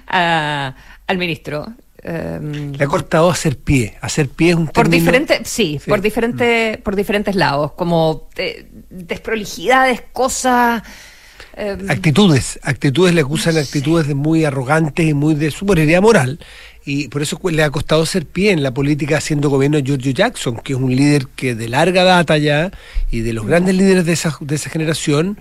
[0.07, 1.73] al ministro.
[2.03, 3.97] Em, Le ha cortado hacer pie.
[3.99, 10.03] Hacer pie es un por diferentes sí, por diferentes por diferentes lados, como eh, desprolijidades,
[10.13, 10.83] cosas.
[11.57, 16.39] Em, actitudes, actitudes le acusan actitudes de muy arrogantes y muy de superioridad moral.
[16.85, 20.57] Y por eso le ha costado hacer pie en la política haciendo gobierno Giorgio Jackson,
[20.57, 22.71] que es un líder que de larga data ya
[23.09, 25.39] y de los grandes líderes de esa, de esa generación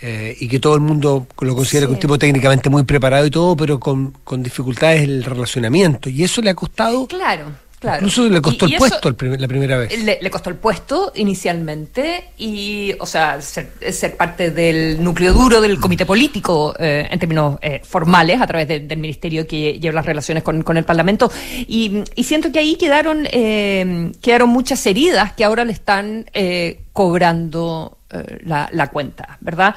[0.00, 3.56] eh, y que todo el mundo lo considera un tipo técnicamente muy preparado y todo,
[3.56, 6.10] pero con, con dificultades en el relacionamiento.
[6.10, 7.46] Y eso le ha costado claro.
[7.80, 7.98] Claro.
[7.98, 9.96] Incluso le costó Y- el puesto el primer- la primera vez.
[10.02, 15.60] Le, le costó el puesto inicialmente y, o sea, ser, ser parte del núcleo duro
[15.60, 19.94] del comité político eh, en términos eh, formales a través de- del ministerio que lleva
[19.94, 21.30] las relaciones con, con el Parlamento.
[21.68, 26.80] Y, y siento que ahí quedaron, eh, quedaron muchas heridas que ahora le están eh,
[26.92, 29.74] cobrando eh, la, la cuenta, ¿verdad?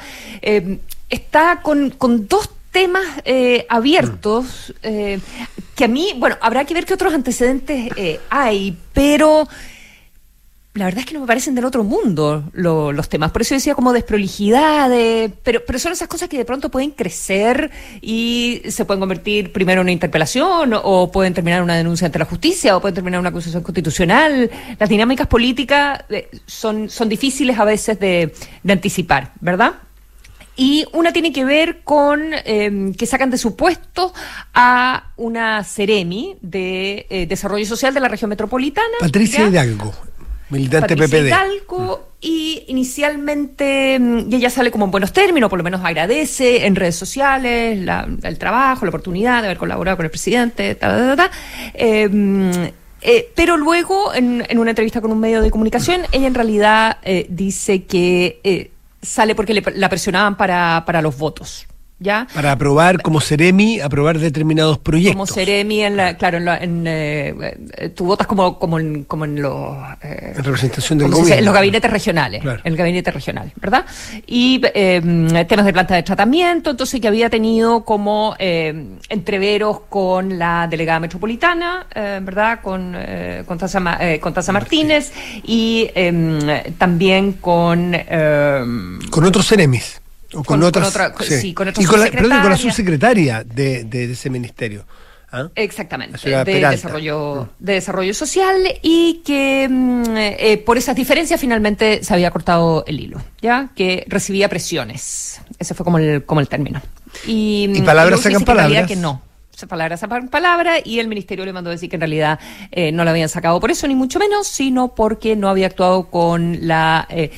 [1.10, 5.20] Está con, con dos temas eh, abiertos eh,
[5.76, 9.48] que a mí, bueno, habrá que ver qué otros antecedentes eh, hay, pero
[10.74, 13.32] la verdad es que no me parecen del otro mundo lo- los temas.
[13.32, 16.92] Por eso decía como desprolijidad, de- pero, pero son esas cosas que de pronto pueden
[16.92, 17.70] crecer
[18.02, 22.20] y se pueden convertir primero en una interpelación o pueden terminar en una denuncia ante
[22.20, 24.50] la justicia o pueden terminar en una acusación constitucional.
[24.80, 28.32] Las dinámicas políticas eh, son, son difíciles a veces de
[28.66, 29.74] anticipar, ¿verdad?
[30.56, 34.14] Y una tiene que ver con eh, que sacan de su puesto
[34.54, 38.88] a una Ceremi de eh, Desarrollo Social de la región metropolitana.
[39.00, 39.48] Patricia ¿ya?
[39.48, 39.94] Hidalgo,
[40.50, 41.28] militante Patricia PPD.
[41.28, 46.66] Hidalgo, y inicialmente mm, y ella sale como en buenos términos, por lo menos agradece
[46.66, 50.90] en redes sociales la- el trabajo, la oportunidad de haber colaborado con el presidente, ta,
[50.90, 51.32] ta, ta, ta.
[51.74, 52.52] Eh, mm,
[53.04, 56.98] eh, pero luego, en, en una entrevista con un medio de comunicación, ella en realidad
[57.04, 58.70] eh, dice que eh,
[59.02, 61.66] sale porque le- la presionaban para, para los votos.
[62.04, 62.26] ¿Ya?
[62.34, 65.14] Para aprobar como Ceremi, aprobar determinados proyectos.
[65.14, 67.36] Como Ceremi, en la, claro, en, la- en, eh,
[67.78, 69.78] eh, tú votas como, como, en, como en los...
[70.02, 71.36] eh, En representación del gobierno.
[71.36, 72.60] En los gabinetes regionales, Claro.
[72.64, 73.86] el gabinete regional, ¿verdad?
[74.26, 80.40] Y eh, temas de planta de tratamiento, entonces que había tenido como eh, entreveros con
[80.40, 82.62] la delegada metropolitana, eh, ¿verdad?
[82.64, 87.96] Con, eh, con, Taza, eh, con Taza Martínez y eh, también con...
[89.12, 90.01] Con otros Ceremis.
[90.34, 90.88] O con, Con- con otras.
[90.90, 93.44] otra- sí, con otra y con la, perdón, con la subsecretaria.
[93.44, 94.86] de, de- de ese ministerio.
[95.34, 95.48] ¿Ah?
[95.56, 96.72] Exactamente, de Peralta.
[96.72, 102.84] desarrollo, de desarrollo social y que mm, eh, por esas diferencias finalmente se había cortado
[102.86, 105.40] el hilo, ya que recibía presiones.
[105.58, 106.82] Ese fue como el, como el término.
[107.26, 108.88] Y, Y palabras luego se sacan palabras.
[108.88, 109.22] que no.
[109.70, 112.40] Palabras sacan palabras y el ministerio le mandó a decir que en realidad
[112.72, 116.10] eh, no la habían sacado por eso, ni mucho menos, sino porque no había actuado
[116.10, 117.06] con la...
[117.12, 117.30] eh,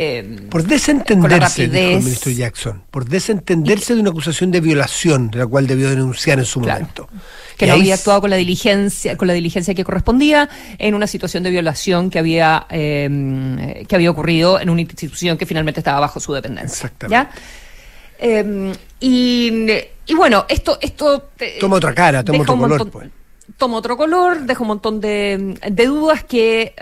[0.00, 5.28] eh, Por con desentenderse, dijo el ministro Jackson, por desentenderse de una acusación de violación,
[5.30, 6.80] de la cual debió denunciar en su Claro.
[6.80, 7.08] momento.
[7.56, 10.94] que Y no ahí había actuado con la diligencia con la diligencia que correspondía en
[10.94, 15.80] una situación de violación que había eh, que había ocurrido en una institución que finalmente
[15.80, 17.30] estaba bajo su dependencia Exactamente.
[17.32, 17.40] ¿ya?
[18.20, 19.50] Eh, y,
[20.06, 23.08] y bueno esto esto Toma otra cara, toma otro color, montón- pues.
[23.56, 26.74] toma otro color deja un montón de, de dudas que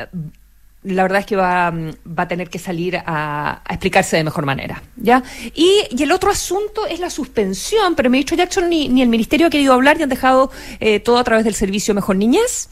[0.87, 4.47] la verdad es que va, mm, va a tener que salir a, explicarse de mejor
[4.47, 4.83] manera.
[4.97, 5.23] ¿ya?
[5.55, 9.09] Y, y el otro asunto es la suspensión, pero el ministro Jackson ni, ni el
[9.09, 12.69] ministerio ha querido hablar y han dejado eh, todo a través del servicio Mejor Niñez.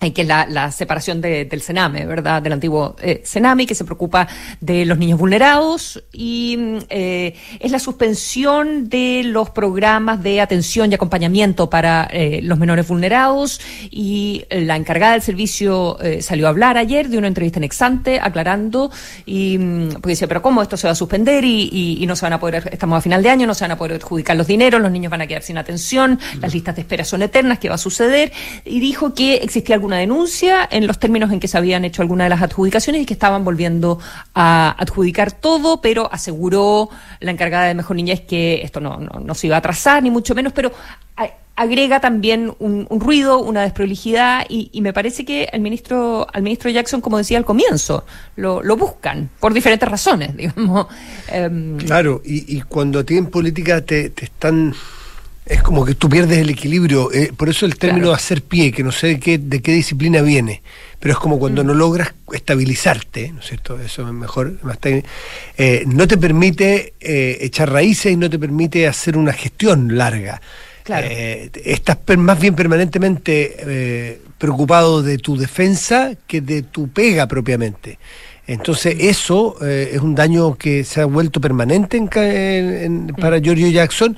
[0.00, 2.42] Eh, que la, la separación de- del Sename, ¿verdad?
[2.42, 3.22] Del antiguo eh,
[3.66, 4.28] que se preocupa
[4.60, 10.90] de los niños vulnerados, y mm, eh, es la suspensión de los programas de atención
[10.90, 16.46] y acompañamiento para eh, los menores vulnerados, y eh, la encargada del servicio eh, salió
[16.46, 18.90] a hablar ayer de una entrevista en Exante, aclarando,
[19.24, 21.68] y mm, porque decía, pero ¿cómo esto se va a suspender y,
[22.00, 23.76] y- no se van a poder, estamos a final de año, no se van a
[23.78, 27.04] poder adjudicar los dineros, los niños van a quedar sin atención, las listas de espera
[27.04, 28.32] son eternas, ¿qué va a suceder?
[28.64, 32.24] Y dijo que existía alguna denuncia en los términos en que se habían hecho algunas
[32.24, 34.00] de las adjudicaciones y que estaban volviendo
[34.34, 39.34] a adjudicar todo, pero aseguró la encargada de Mejor Niñez que esto no, no, no
[39.34, 40.72] se iba a atrasar, ni mucho menos, pero
[41.56, 46.42] agrega también un, un ruido, una desprolijidad, y, y me parece que el ministro, al
[46.42, 48.04] ministro Jackson, como decía al comienzo,
[48.36, 50.86] lo, lo buscan por diferentes razones, digamos.
[51.28, 54.74] Em, Claro, y, y cuando a ti en política te, te están...
[55.46, 57.12] Es como que tú pierdes el equilibrio.
[57.12, 58.16] eh, por eso el término Claro.
[58.16, 60.60] hacer pie, que no sé de qué, de qué disciplina viene,
[60.98, 61.38] pero es como Mm.
[61.38, 63.80] cuando no logras estabilizarte, ¿no es cierto?
[63.80, 64.54] Eso es mejor.
[64.62, 65.06] más técnico,
[65.56, 70.40] eh, no te permite eh, echar raíces y no te permite hacer una gestión larga.
[70.82, 71.06] Claro.
[71.10, 77.98] Eh, estás más bien permanentemente preocupado de tu defensa que de tu pega propiamente.
[78.48, 83.40] Entonces eso eh, es un daño que se ha vuelto permanente en en- en- para
[83.40, 84.16] Giorgio Jackson,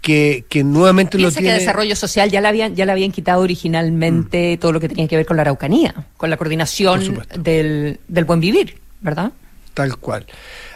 [0.00, 1.48] que, que nuevamente lo tiene...
[1.48, 5.08] que desarrollo social ya le habían, ya le habían quitado originalmente todo lo que tenía
[5.08, 9.32] que ver con la Araucanía, con la coordinación del, del buen vivir, ¿verdad?
[9.74, 10.26] Tal cual.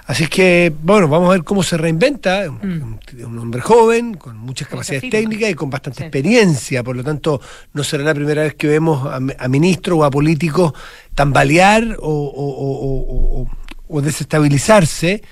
[0.07, 2.51] Así que, bueno, vamos a ver cómo se reinventa.
[2.51, 6.03] Un, un hombre joven, con muchas capacidades técnicas y con bastante Sí.
[6.05, 6.83] experiencia.
[6.83, 7.41] Por lo tanto,
[7.73, 10.73] no será la primera vez que vemos a, a ministros o a políticos
[11.15, 13.47] tambalear o-
[13.89, 15.23] o desestabilizarse.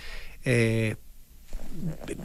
[0.45, 0.95] eh,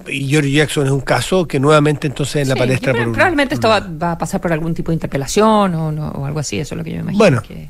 [0.08, 2.94] y George Jackson es un caso que nuevamente entonces en la Sí, palestra.
[2.94, 6.26] un- probablemente esto por va, a pasar por algún tipo de interpelación o, no- o
[6.26, 7.18] algo así, eso es lo que yo me imagino.
[7.18, 7.70] Bueno, que-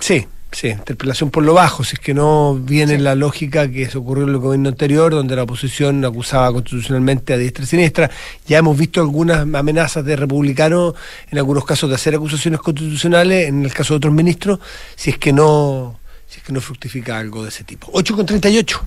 [0.00, 3.02] sí, sí, interpelación por lo bajo, si es que no viene Sí.
[3.02, 7.36] la lógica que se ocurrió en el gobierno anterior, donde la oposición acusaba constitucionalmente a
[7.38, 8.10] diestra y siniestra.
[8.46, 10.94] Ya hemos visto algunas amenazas de republicanos,
[11.30, 14.58] en algunos casos de hacer acusaciones constitucionales, en el caso de otros ministros,
[14.94, 17.88] si es que no, si es que no fructifica algo de ese tipo.
[17.92, 18.80] 8 con 38.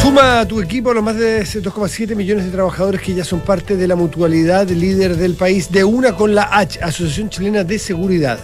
[0.00, 3.76] Suma a tu equipo los más de 2,7 millones de trabajadores que ya son parte
[3.76, 8.38] de la mutualidad líder del país, de una con la H, Asociación Chilena de Seguridad.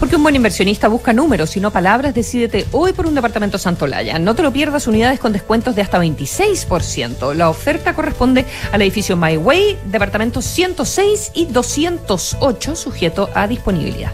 [0.00, 4.18] Porque un buen inversionista busca números y no palabras, decídete hoy por un departamento Santolaya.
[4.18, 7.34] No te lo pierdas, unidades con descuentos de hasta 26%.
[7.34, 14.12] La oferta corresponde al edificio My Way, departamentos 106 y 208, sujeto a disponibilidad.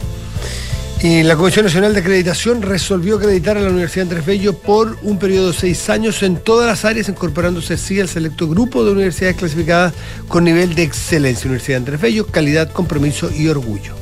[1.09, 5.21] Y la Comisión Nacional de Acreditación resolvió acreditar a la Universidad Andrés Bello por un
[5.21, 9.37] periodo de seis años en todas las áreas, incorporándose así al selecto grupo de universidades
[9.37, 9.95] clasificadas
[10.27, 11.47] con nivel de excelencia.
[11.47, 13.95] Universidad Andrés Bello, calidad, compromiso y orgullo.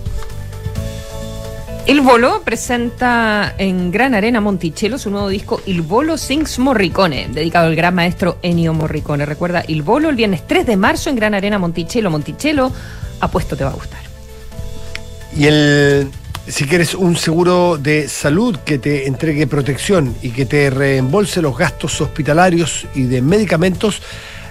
[1.87, 7.67] Il Volo presenta en Gran Arena Monticello su nuevo disco Il Volo Sings Morricone, dedicado
[7.67, 9.27] al gran maestro Ennio Morricone.
[9.27, 12.11] Recuerda, Il Volo el viernes 3 de marzo en Gran Arena Monticello.
[12.11, 12.73] Monticello,
[13.21, 14.01] apuesto te va a gustar.
[15.37, 16.09] Y el,
[16.47, 21.57] si quieres un seguro de salud que te entregue protección y que te reembolse los
[21.57, 24.03] gastos hospitalarios y de medicamentos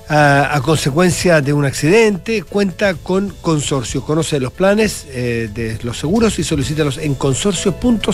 [0.10, 4.04] ah, a consecuencia de un accidente, cuenta con Consorcio.
[4.04, 8.10] Conoce los planes eh, de los seguros y solicítalos en consorcio.cl.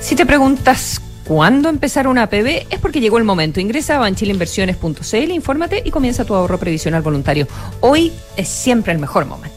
[0.00, 3.60] Si te preguntas cuándo empezar una APB, es porque llegó el momento.
[3.60, 7.46] Ingresa a banchileinversiones.cl, infórmate y comienza tu ahorro previsional voluntario.
[7.80, 9.56] Hoy es siempre el mejor momento.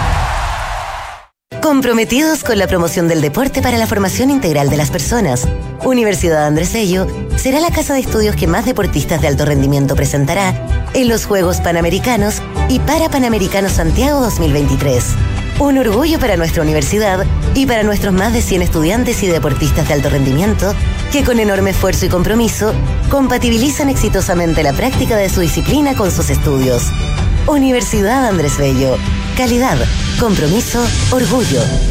[1.61, 5.47] Comprometidos con la promoción del deporte para la formación integral de las personas,
[5.83, 7.05] Universidad Andrés Bello
[7.35, 10.55] será la casa de estudios que más deportistas de alto rendimiento presentará
[10.95, 15.05] en los Juegos Panamericanos y para Panamericanos Santiago 2023.
[15.59, 19.93] Un orgullo para nuestra universidad y para nuestros más de 100 estudiantes y deportistas de
[19.93, 20.73] alto rendimiento
[21.11, 22.73] que con enorme esfuerzo y compromiso
[23.11, 26.91] compatibilizan exitosamente la práctica de su disciplina con sus estudios.
[27.45, 28.97] Universidad Andrés Bello.
[29.37, 29.77] Calidad,
[30.21, 31.90] compromiso, orgullo.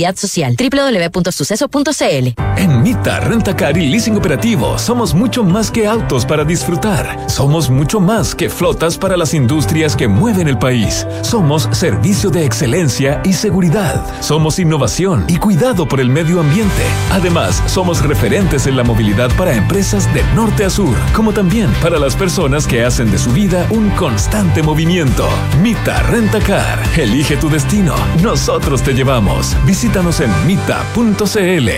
[0.15, 0.55] Social.
[0.57, 7.29] www.suceso.cl En Mita Rentacar y Leasing Operativo somos mucho más que autos para disfrutar.
[7.29, 11.05] Somos mucho más que flotas para las industrias que mueven el país.
[11.21, 14.03] Somos servicio de excelencia y seguridad.
[14.21, 16.83] Somos innovación y cuidado por el medio ambiente.
[17.11, 21.99] Además, somos referentes en la movilidad para empresas de norte a sur, como también para
[21.99, 25.27] las personas que hacen de su vida un constante movimiento.
[25.61, 26.79] Mita Rentacar.
[26.97, 27.95] Elige tu destino.
[28.21, 29.55] Nosotros te llevamos.
[29.91, 31.69] Visítanos en mita.cl.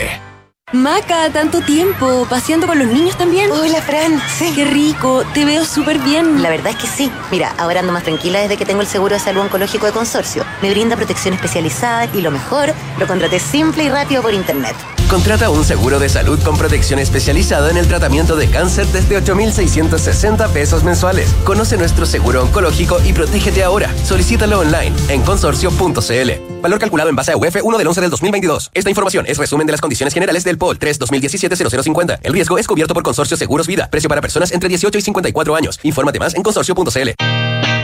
[0.71, 2.27] Maca, tanto tiempo.
[2.29, 3.49] ¿Paseando con los niños también?
[3.49, 4.21] Hola, Fran.
[4.37, 4.51] Sí.
[4.53, 6.43] Qué rico, te veo súper bien.
[6.43, 7.11] La verdad es que sí.
[7.31, 10.45] Mira, ahora ando más tranquila desde que tengo el seguro de salud oncológico de consorcio.
[10.61, 14.75] Me brinda protección especializada y lo mejor, lo contraté simple y rápido por internet.
[15.09, 20.47] Contrata un seguro de salud con protección especializada en el tratamiento de cáncer desde 8,660
[20.49, 21.33] pesos mensuales.
[21.43, 23.93] Conoce nuestro seguro oncológico y protégete ahora.
[24.03, 26.61] Solicítalo online en consorcio.cl.
[26.61, 28.71] Valor calculado en base a UF 1 del 11 del 2022.
[28.73, 32.19] Esta información es resumen de las condiciones generales del POL 3 2017-0050.
[32.23, 33.89] El riesgo es cubierto por Consorcio Seguros Vida.
[33.89, 35.79] Precio para personas entre 18 y 54 años.
[35.83, 37.42] Infórmate más en consorcio.cl.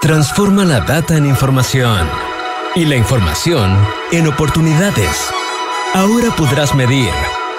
[0.00, 2.08] Transforma la data en información
[2.76, 3.76] y la información
[4.12, 5.28] en oportunidades.
[5.92, 7.10] Ahora podrás medir,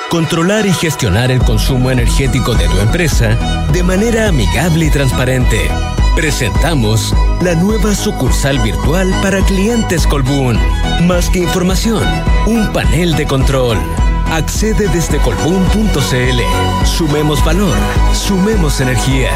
[0.10, 3.36] controlar y gestionar el consumo energético de tu empresa
[3.74, 5.70] de manera amigable y transparente.
[6.16, 10.58] Presentamos la nueva sucursal virtual para clientes Colbún.
[11.08, 12.06] Más que información,
[12.46, 13.78] un panel de control.
[14.32, 16.86] Accede desde colbún.cl.
[16.86, 17.76] Sumemos valor,
[18.14, 19.30] sumemos energía.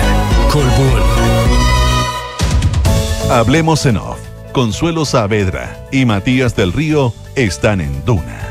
[0.49, 1.72] Colbún.
[3.29, 4.19] Hablemos en off.
[4.51, 8.41] Consuelo Saavedra y Matías del Río están en Duna.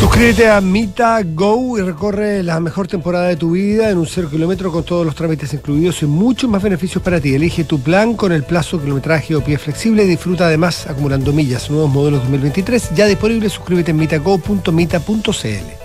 [0.00, 4.28] Suscríbete a Mita Go y recorre la mejor temporada de tu vida en un cero
[4.28, 7.34] kilómetro con todos los trámites incluidos y muchos más beneficios para ti.
[7.34, 11.70] Elige tu plan con el plazo, kilometraje o pie flexible y disfruta además acumulando millas.
[11.70, 13.52] Nuevos modelos 2023 ya disponibles.
[13.52, 15.81] Suscríbete en mitago.mita.cl.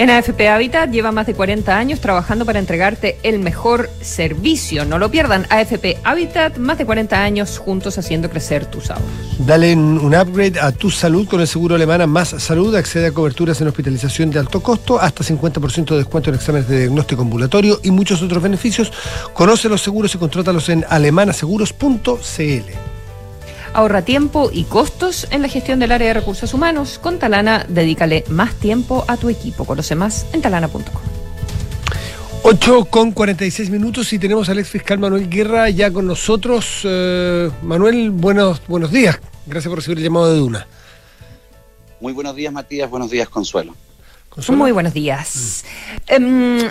[0.00, 4.86] En AFP Habitat lleva más de 40 años trabajando para entregarte el mejor servicio.
[4.86, 5.46] No lo pierdan.
[5.50, 9.06] AFP Habitat, más de 40 años juntos haciendo crecer tus ahorros.
[9.40, 12.74] Dale un upgrade a tu salud con el seguro alemana Más Salud.
[12.76, 16.78] Accede a coberturas en hospitalización de alto costo, hasta 50% de descuento en exámenes de
[16.78, 18.90] diagnóstico ambulatorio y muchos otros beneficios.
[19.34, 22.89] Conoce los seguros y contrátalos en alemanaseguros.cl.
[23.72, 26.98] Ahorra tiempo y costos en la gestión del área de recursos humanos.
[26.98, 29.64] Con Talana, dedícale más tiempo a tu equipo.
[29.64, 31.02] Conoce más en talana.com.
[32.42, 36.80] 8 con 46 minutos y tenemos al ex fiscal Manuel Guerra ya con nosotros.
[36.84, 39.20] Eh, Manuel, buenos, buenos días.
[39.46, 40.66] Gracias por recibir el llamado de Duna.
[42.00, 42.88] Muy buenos días, Matías.
[42.88, 43.76] Buenos días, Consuelo.
[44.30, 44.58] ¿Consuelo?
[44.58, 45.64] Muy buenos días.
[46.16, 46.70] Um,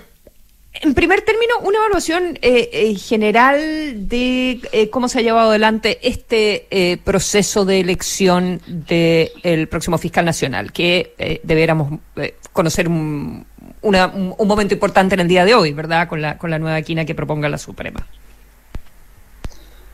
[0.74, 6.00] en primer término, una evaluación eh, eh, general de eh, cómo se ha llevado adelante
[6.08, 13.46] este eh, proceso de elección del próximo fiscal nacional, que deberíamos eh, conocer un,
[13.82, 16.08] una- un- momento importante en el día de hoy, ¿verdad?
[16.08, 18.06] Con la, con la nueva quina que proponga la Suprema.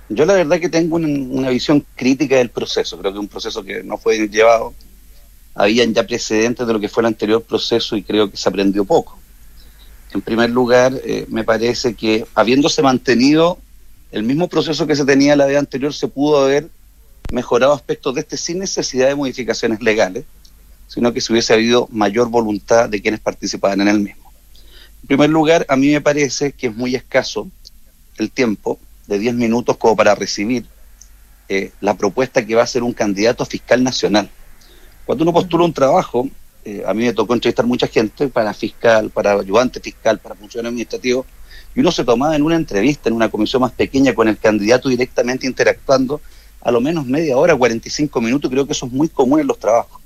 [0.09, 2.97] Yo la verdad que tengo un- una visión crítica del proceso.
[2.99, 4.73] Creo que un proceso que no fue llevado.
[5.55, 8.83] Habían ya precedentes de lo que fue el anterior proceso y creo que se aprendió
[8.85, 9.17] poco.
[10.13, 13.57] En primer lugar, eh, me parece que habiéndose mantenido
[14.11, 16.69] el mismo proceso que se tenía la vez anterior, se pudo haber
[17.31, 20.25] mejorado aspectos de este sin necesidad de modificaciones legales,
[20.87, 24.31] sino que si hubiese habido mayor voluntad de quienes participaban en el mismo.
[25.01, 27.49] En primer lugar, a mí me parece que es muy escaso
[28.17, 30.65] el tiempo de 10 minutos como para recibir
[31.49, 34.29] eh, la propuesta que va a ser un candidato fiscal nacional.
[35.05, 36.27] Cuando uno postula un trabajo,
[36.65, 40.69] eh, a mí me tocó entrevistar mucha gente para fiscal, para ayudante fiscal, para funcionario
[40.69, 41.23] administrativo,
[41.75, 44.89] y uno se tomaba en una entrevista, en una comisión más pequeña, con el candidato
[44.89, 46.21] directamente interactuando,
[46.61, 49.59] a lo menos media hora, 45 minutos, creo que eso es muy común en los
[49.59, 50.01] trabajos.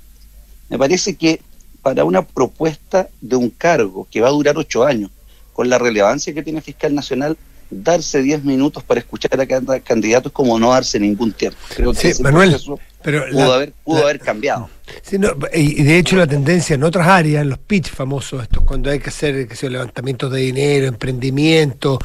[0.68, 1.40] Me parece que
[1.80, 5.10] para una propuesta de un cargo que va a durar ocho años,
[5.54, 7.38] con la relevancia que tiene fiscal nacional,
[7.70, 11.58] darse 10 minutos para escuchar a cada candidato es como no darse ningún tiempo.
[11.74, 14.68] Creo que Sí, Manuel, proceso Pero pudo, la- haber, pudo haber cambiado.
[15.02, 18.64] Sí, no, y de hecho la tendencia en otras áreas, en los pitch famosos, estos,
[18.64, 21.96] cuando hay que hacer que sea, levantamientos de dinero, emprendimiento,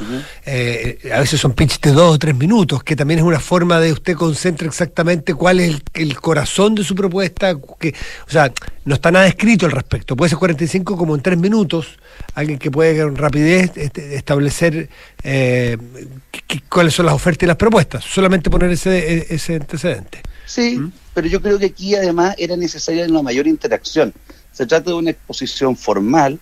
[0.44, 3.80] eh, a veces son pitch de dos o tres minutos, que también es una forma
[3.80, 7.92] de usted concentre exactamente cuál es el, el corazón de su propuesta, que,
[8.26, 8.52] o sea,
[8.84, 11.98] no está nada escrito al respecto, puede ser 45 como en tres minutos,
[12.34, 14.88] alguien que puede con rapidez este, establecer
[15.24, 15.76] eh,
[16.68, 20.20] cuáles son las ofertas y las propuestas, solamente poner ese, ese antecedente.
[20.46, 20.80] Sí,
[21.12, 24.14] pero yo creo que aquí además era necesaria una mayor interacción.
[24.52, 26.38] Se trata de una exposición formal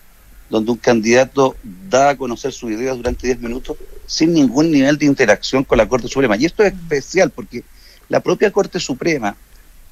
[0.49, 1.55] donde un candidato
[1.89, 5.89] da a conocer sus ideas durante 10 minutos sin ningún nivel de interacción con la
[5.89, 6.37] Corte Suprema.
[6.37, 7.63] Y esto es especial porque
[8.07, 9.35] la propia Corte Suprema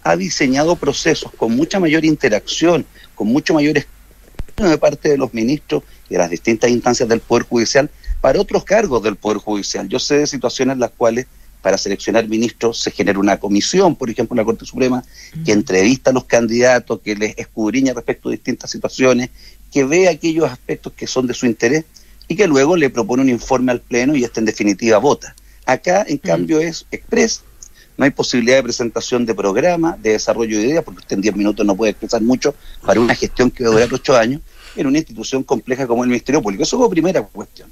[0.03, 2.86] ha diseñado procesos con mucha mayor interacción,
[3.16, 7.20] con mucho mayor escrutinio de parte de los ministros y de las distintas instancias del
[7.20, 7.89] Poder Judicial
[8.22, 9.88] para otros cargos del Poder Judicial.
[9.88, 11.26] Yo sé de situaciones en las cuales
[11.64, 15.01] para seleccionar ministros se genera una comisión, por ejemplo, en la Corte Suprema,
[15.45, 19.30] que entrevista a los candidatos, que les escudriña respecto de distintas situaciones,
[19.72, 21.86] que ve aquellos aspectos que son de su interés
[22.28, 25.34] y que luego le propone un informe al Pleno y este en definitiva vota.
[25.66, 27.43] Acá, en cambio, es express,
[27.97, 31.38] no hay posibilidad de presentación de programa, de desarrollo de ideas, porque usted en 10
[31.38, 32.53] minutos no puede expresar mucho
[32.86, 34.41] para una gestión que va a durar 8 años
[34.76, 36.64] en una institución compleja como el Ministerio Público.
[36.64, 37.72] Eso como primera cuestión.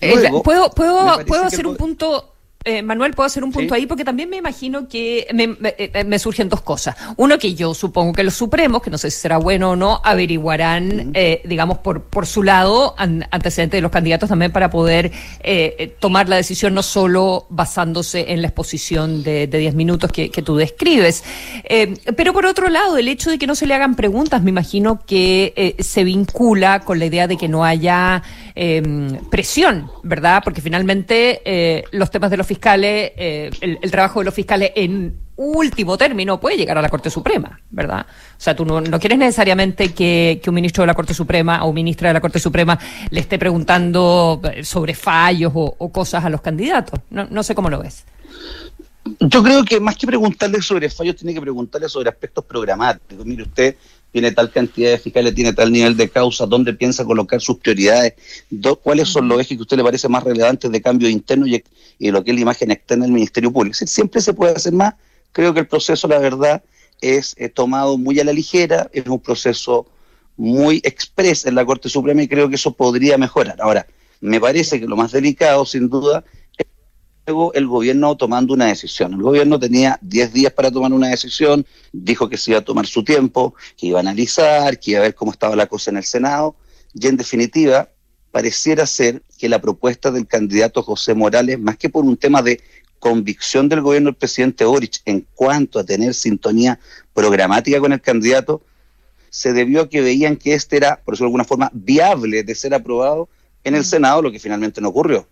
[0.00, 2.34] Eh, ¿Puedo, puedo, puedo hacer un punto,
[2.64, 3.86] eh, Manuel, puedo hacer un punto ahí?
[3.86, 6.96] Porque también me imagino que me, me- eh, me surgen dos cosas.
[7.16, 10.00] Uno, que yo supongo que los Supremos, que no sé si será bueno o no,
[10.04, 15.06] averiguarán, eh, digamos, por, por su lado, an- antecedentes de los candidatos también para poder
[15.40, 20.12] eh, eh, tomar la decisión no solo basándose en la exposición de, de 10 minutos
[20.12, 21.24] que, que tú describes.
[21.64, 24.50] Eh, pero por otro lado, el hecho de que no se le hagan preguntas, me
[24.50, 28.22] imagino que eh, se vincula con la idea de que no haya
[28.54, 28.82] eh,
[29.30, 30.42] presión, ¿verdad?
[30.44, 34.72] Porque finalmente eh, los temas de los fiscales, eh, el, el trabajo de los fiscales
[34.74, 38.04] en último término puede llegar a la Corte Suprema, ¿verdad?
[38.10, 42.08] O sea, tú no, quieres necesariamente que, un ministro de la Corte Suprema o ministra
[42.08, 42.78] de la Corte Suprema
[43.10, 47.00] le esté preguntando eh, sobre fallos o, cosas a los candidatos.
[47.10, 48.04] No sé cómo lo ves.
[49.20, 53.24] Yo creo que más que preguntarle sobre fallos, tiene que preguntarle sobre aspectos programáticos.
[53.24, 53.76] Mire, usted
[54.12, 58.14] tiene tal cantidad de fiscales, tiene tal nivel de causa, dónde piensa colocar sus prioridades,
[58.50, 61.46] Do- cuáles son los ejes que a usted le parece más relevantes de cambio interno
[61.46, 61.62] y,
[61.98, 63.72] y lo que es la imagen externa del Ministerio Público.
[63.72, 64.94] Es decir, siempre se puede hacer más.
[65.32, 66.62] Creo que el proceso, la verdad,
[67.00, 69.86] es eh, tomado muy a la ligera, es un proceso
[70.36, 73.60] muy express en la Corte Suprema y creo que eso podría mejorar.
[73.60, 73.86] Ahora,
[74.20, 76.24] me parece que lo más delicado, sin duda,
[77.54, 79.14] el gobierno tomando una decisión.
[79.14, 82.86] El gobierno tenía 10 días para tomar una decisión, dijo que se iba a tomar
[82.86, 85.98] su tiempo, que iba a analizar, que iba a ver cómo estaba la cosa en
[85.98, 86.56] el Senado,
[86.94, 87.88] y en definitiva
[88.30, 92.60] pareciera ser que la propuesta del candidato José Morales, más que por un tema de
[92.98, 96.80] convicción del gobierno del presidente Boric en cuanto a tener sintonía
[97.14, 98.62] programática con el candidato,
[99.30, 102.54] se debió a que veían que este era, por decirlo de alguna forma, viable de
[102.54, 103.28] ser aprobado
[103.64, 105.28] en el Senado, lo que finalmente no ocurrió.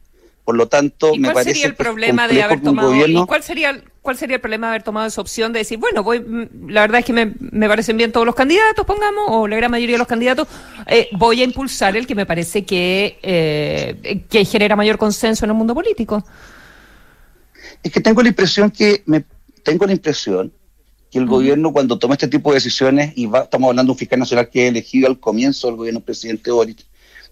[0.47, 3.25] Por lo tanto, ¿Y me cuál parece sería el que problema de haber tomado gobierno-
[3.25, 6.05] y cuál sería cuál sería el problema de haber tomado esa opción de decir bueno
[6.05, 9.49] voy mm, la verdad es que me, me parecen bien todos los candidatos pongamos o
[9.49, 10.47] la gran mayoría de los candidatos
[10.87, 15.51] eh, voy a impulsar el que me parece que eh, que genera mayor consenso en
[15.51, 16.25] el mundo político
[17.83, 19.25] Es que tengo la impresión que me
[19.65, 20.53] tengo la impresión
[21.11, 23.99] que el gobierno cuando toma este tipo de decisiones y va, estamos hablando de un
[23.99, 26.79] fiscal nacional que es elegido al comienzo del gobierno del presidente Boric,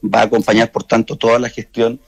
[0.03, 2.01] va a acompañar por tanto toda la gestión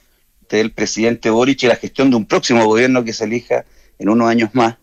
[0.49, 3.64] del presidente Boric y la gestión de un próximo gobierno que se elija
[3.99, 4.76] en unos años más.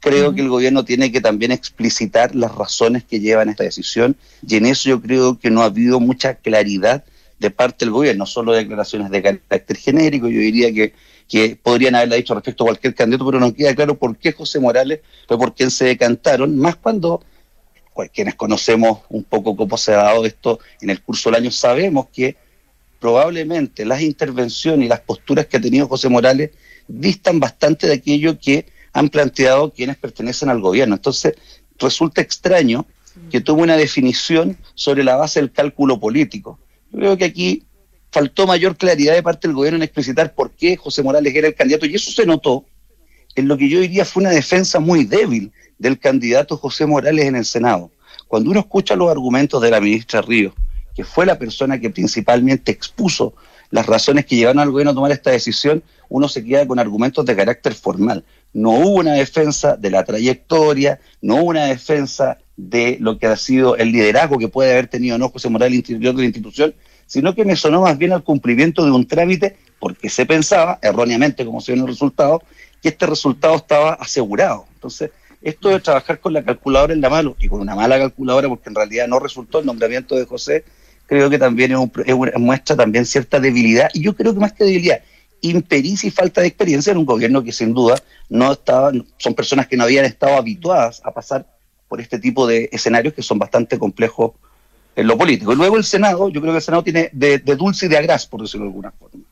[0.00, 4.16] Creo que el gobierno tiene que también explicitar las razones que llevan a esta decisión
[4.46, 7.04] y en eso yo creo que no ha habido mucha claridad
[7.38, 10.92] de parte del gobierno, solo declaraciones de carácter genérico, yo diría que,
[11.26, 14.60] que podrían haberla dicho respecto a cualquier candidato, pero no queda claro por qué José
[14.60, 17.22] Morales fue por quien se decantaron, más cuando
[17.92, 21.50] cual- quienes conocemos un poco cómo se ha dado esto en el curso del año,
[21.50, 22.36] sabemos que
[23.04, 26.52] probablemente las intervenciones y las posturas que ha tenido José Morales
[26.88, 30.94] distan bastante de aquello que han planteado quienes pertenecen al gobierno.
[30.94, 31.34] Entonces,
[31.78, 32.86] resulta extraño
[33.30, 36.58] que tome una definición sobre la base del cálculo político.
[36.92, 37.64] Yo creo que aquí
[38.10, 41.54] faltó mayor claridad de parte del gobierno en explicitar por qué José Morales era el
[41.54, 42.64] candidato, y eso se notó
[43.34, 47.36] en lo que yo diría fue una defensa muy débil del candidato José Morales en
[47.36, 47.90] el Senado.
[48.28, 50.54] Cuando uno escucha los argumentos de la ministra Ríos,
[50.94, 53.34] que fue la persona que principalmente expuso
[53.70, 57.24] las razones que llevaron al gobierno a tomar esta decisión, uno se queda con argumentos
[57.24, 58.24] de carácter formal.
[58.52, 63.36] No hubo una defensa de la trayectoria, no hubo una defensa de lo que ha
[63.36, 66.74] sido el liderazgo que puede haber tenido no José Morales al interior de la institución,
[67.06, 71.44] sino que me sonó más bien al cumplimiento de un trámite porque se pensaba, erróneamente
[71.44, 72.42] como se ve en el resultado,
[72.80, 74.66] que este resultado estaba asegurado.
[74.74, 75.10] Entonces,
[75.42, 78.70] Esto de trabajar con la calculadora en la mano y con una mala calculadora, porque
[78.70, 80.64] en realidad no resultó el nombramiento de José,
[81.06, 83.90] creo que también es, un, es muestra también cierta debilidad.
[83.92, 85.00] Y yo creo que más que debilidad,
[85.40, 89.66] impericia y falta de experiencia en un gobierno que sin duda no estaba, son personas
[89.66, 91.46] que no habían estado habituadas a pasar
[91.88, 94.32] por este tipo de escenarios que son bastante complejos
[94.96, 95.52] en lo político.
[95.52, 97.98] Y luego el Senado, yo creo que el Senado tiene de, de dulce y de
[97.98, 99.24] agraz, por decirlo de alguna forma.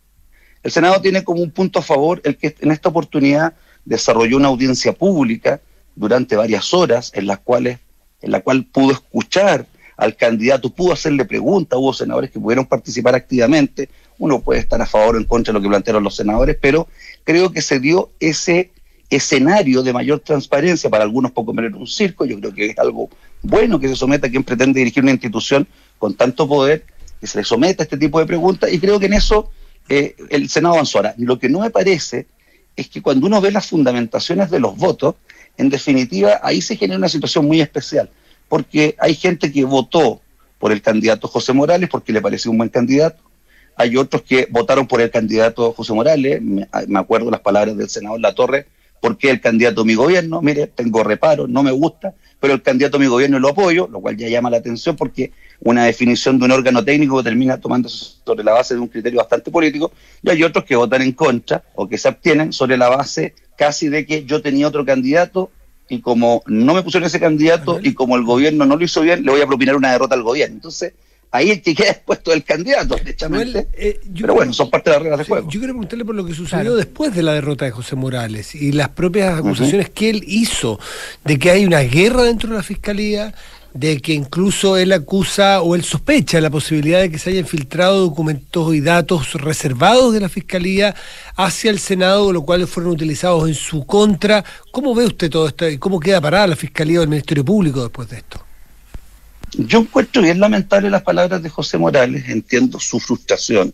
[0.62, 3.54] El Senado tiene como un punto a favor el que en esta oportunidad
[3.84, 5.60] desarrolló una audiencia pública
[5.96, 7.78] durante varias horas en las cuales
[8.20, 9.66] en la cual pudo escuchar
[10.02, 13.88] al candidato, pudo hacerle preguntas, hubo senadores que pudieron participar activamente,
[14.18, 16.88] uno puede estar a favor o en contra de lo que plantearon los senadores, pero
[17.24, 18.70] creo que se dio ese
[19.10, 23.10] escenario de mayor transparencia, para algunos poco menos un circo, yo creo que es algo
[23.42, 26.84] bueno que se someta a quien pretende dirigir una institución con tanto poder,
[27.20, 29.50] que se le someta a este tipo de preguntas, y creo que en eso
[29.88, 30.98] eh, el Senado avanzó.
[30.98, 32.26] Ahora, lo que no me parece
[32.74, 35.14] es que cuando uno ve las fundamentaciones de los votos,
[35.56, 38.10] en definitiva, ahí se genera una situación muy especial,
[38.52, 40.20] porque hay gente que votó
[40.58, 43.22] por el candidato José Morales porque le pareció un buen candidato,
[43.76, 47.88] hay otros que votaron por el candidato José Morales, me, me acuerdo las palabras del
[47.88, 48.66] senador La Torre,
[49.00, 52.98] porque el candidato de mi gobierno, mire, tengo reparo, no me gusta, pero el candidato
[52.98, 56.44] de mi gobierno lo apoyo, lo cual ya llama la atención porque una definición de
[56.44, 59.92] un órgano técnico termina tomando sobre la base de un criterio bastante político,
[60.22, 63.88] y hay otros que votan en contra o que se abstienen sobre la base casi
[63.88, 65.50] de que yo tenía otro candidato
[65.92, 69.24] y como no me pusieron ese candidato y como el gobierno no lo hizo bien,
[69.24, 70.54] le voy a propinar una derrota al gobierno.
[70.54, 70.94] Entonces,
[71.30, 73.68] ahí el que queda expuesto del candidato, derechamente.
[73.74, 75.50] Eh, pero bueno, son parte de las reglas de juego.
[75.50, 76.76] Yo quiero preguntarle por lo que sucedió claro.
[76.76, 79.92] después de la derrota de José Morales y las propias acusaciones uh -huh.
[79.92, 80.80] que él hizo
[81.26, 83.34] de que hay una guerra dentro de la fiscalía,
[83.74, 88.00] de que incluso él acusa o él sospecha la posibilidad de que se hayan filtrado
[88.00, 90.94] documentos y datos reservados de la Fiscalía
[91.36, 94.44] hacia el Senado, lo cual fueron utilizados en su contra.
[94.70, 97.82] ¿Cómo ve usted todo esto y cómo queda parada la Fiscalía o el Ministerio Público
[97.82, 98.44] después de esto?
[99.56, 103.72] Yo encuentro bien lamentable las palabras de José Morales, entiendo su frustración,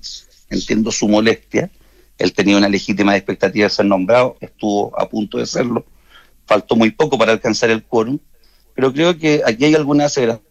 [0.50, 1.70] entiendo su molestia.
[2.18, 5.84] Él tenía una legítima expectativa de ser nombrado, estuvo a punto de serlo,
[6.46, 8.18] faltó muy poco para alcanzar el quórum,
[8.78, 10.46] pero creo que aquí hay alguna aseveración.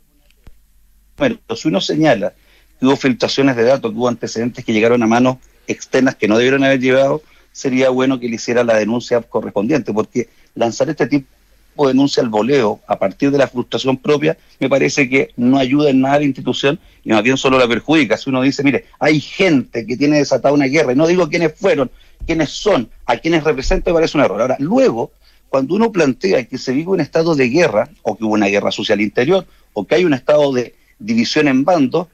[1.18, 2.34] Bueno, si uno señala
[2.78, 6.38] que hubo filtraciones de datos, que hubo antecedentes que llegaron a manos externas que no
[6.38, 7.22] debieron haber llegado,
[7.54, 12.28] sería bueno que le hiciera la denuncia correspondiente, porque lanzar este tipo de denuncia al
[12.28, 16.20] voleo a partir de la frustración propia, me parece que no ayuda en nada a
[16.20, 18.18] la institución y más bien solo la perjudica.
[18.18, 21.58] Si uno dice, mire, hay gente que tiene desatada una guerra, y no digo quiénes
[21.58, 21.90] fueron,
[22.26, 24.42] quiénes son, a quienes representan, me parece un error.
[24.42, 25.14] Ahora, luego,
[25.50, 28.72] cuando uno plantea que se vive un estado de guerra, o que hubo una guerra
[28.72, 32.08] social interior, o que hay un estado de división en bandos,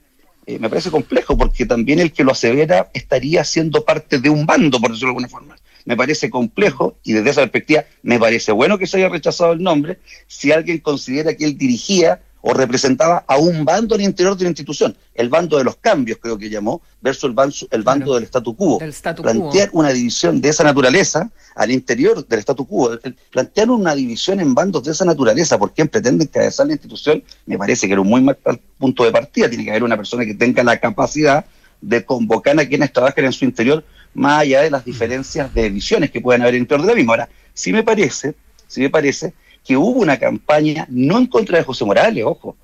[0.46, 4.46] eh, me parece complejo, porque también el que lo asevera estaría siendo parte de un
[4.46, 5.56] bando, por decirlo de alguna forma.
[5.86, 9.62] Me parece complejo y desde esa perspectiva me parece bueno que se haya rechazado el
[9.62, 14.44] nombre si alguien considera que él dirigía o representaba a un bando al interior de
[14.44, 18.06] la institución, el bando de los cambios creo que llamó, versus el bando, el bando
[18.06, 18.20] claro.
[18.20, 18.80] del statu quo.
[18.80, 19.80] Del statu plantear quo.
[19.80, 23.00] una división de esa naturaleza al interior del statu quo,
[23.32, 27.58] plantear una división en bandos de esa naturaleza por quien pretende encabezar la institución, me
[27.58, 28.38] parece que era un muy mal
[28.78, 31.46] punto de partida, tiene que haber una persona que tenga la capacidad
[31.80, 36.12] de convocar a quienes trabajen en su interior más allá de las diferencias de visiones
[36.12, 37.14] que puedan haber dentro de la misma.
[37.14, 38.36] Ahora, sí me parece,
[38.68, 39.34] sí me parece
[39.64, 42.58] que hubo una campaña no en contra de José Morales, ojo,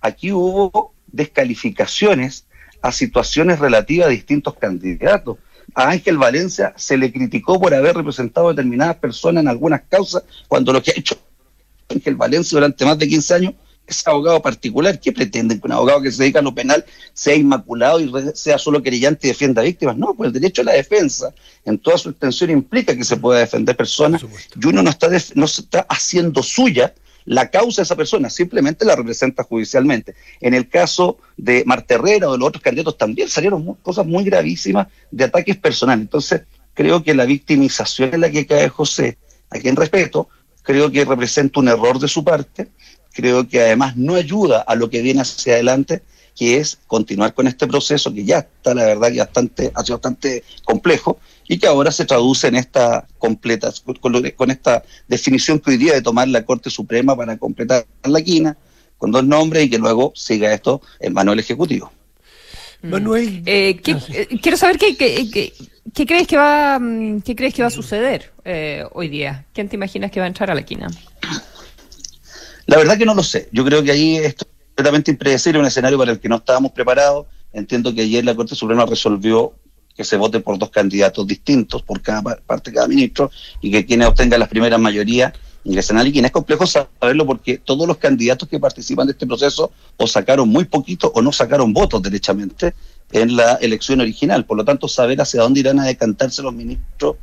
[0.00, 2.46] aquí hubo descalificaciones
[2.82, 5.38] a situaciones relativas a distintos candidatos.
[5.74, 10.22] A Ángel Valencia se le criticó por haber representado a determinadas personas en algunas causas,
[10.48, 11.16] cuando lo que ha hecho
[11.88, 13.54] Ángel Valencia durante más de 15 años
[13.86, 14.98] es abogado particular.
[15.00, 16.84] ¿Qué pretenden que un abogado que se dedica a lo penal
[17.14, 19.96] sea inmaculado y sea solo querellante y defienda víctimas?
[19.96, 21.32] No, pues el derecho a la defensa
[21.64, 24.24] en toda su extensión implica que se pueda defender personas
[24.60, 26.94] y uno no está, no se está haciendo suya
[27.26, 30.14] la causa de esa persona, simplemente la representa judicialmente.
[30.40, 34.24] En el caso de Marta Herrera o de los otros candidatos también salieron cosas muy
[34.24, 36.02] gravísimas de ataques personales.
[36.02, 39.18] Entonces, creo que la victimización en la que cae José,
[39.50, 40.28] a quien respeto,
[40.62, 42.68] creo que representa un error de su parte,
[43.16, 46.02] creo que además no ayuda a lo que viene hacia adelante,
[46.36, 49.96] que es continuar con este proceso que ya está, la verdad, que bastante, ha sido
[49.96, 55.70] bastante complejo y que ahora se traduce en esta completa, con, con esta definición que
[55.70, 58.56] hoy día de tomar la Corte Suprema para completar la quina,
[58.98, 61.90] con dos nombres y que luego siga esto en mano del Ejecutivo.
[62.82, 65.52] Manuel, eh, ¿qué, eh, quiero saber qué, qué, qué,
[65.94, 66.78] qué, crees que va,
[67.24, 69.46] qué crees que va a suceder eh, hoy día.
[69.52, 70.88] ¿Quién te imaginas que va a entrar a la quina?
[72.66, 73.48] La verdad que no lo sé.
[73.52, 77.26] Yo creo que ahí es completamente impredecible, un escenario para el que no estábamos preparados.
[77.52, 79.54] Entiendo que ayer la Corte Suprema resolvió
[79.96, 83.30] que se vote por dos candidatos distintos por cada parte, cada ministro,
[83.62, 85.32] y que quienes obtengan las primeras mayorías
[85.64, 86.24] ingresen a Liquín.
[86.24, 90.64] Es complejo saberlo porque todos los candidatos que participan de este proceso o sacaron muy
[90.64, 92.74] poquito o no sacaron votos derechamente
[93.12, 94.44] en la elección original.
[94.44, 97.16] Por lo tanto, saber hacia dónde irán a decantarse los ministros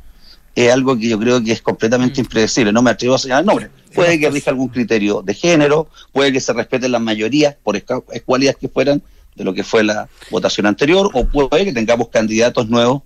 [0.54, 2.24] es algo que yo creo que es completamente Mm.
[2.24, 2.72] impredecible.
[2.72, 3.70] No me atrevo a señalar nombres.
[3.94, 8.56] Puede que rija algún criterio de género, puede que se respeten las mayorías por escualidades
[8.60, 9.02] que fueran
[9.36, 13.02] de lo que fue la votación anterior, o puede que tengamos candidatos nuevos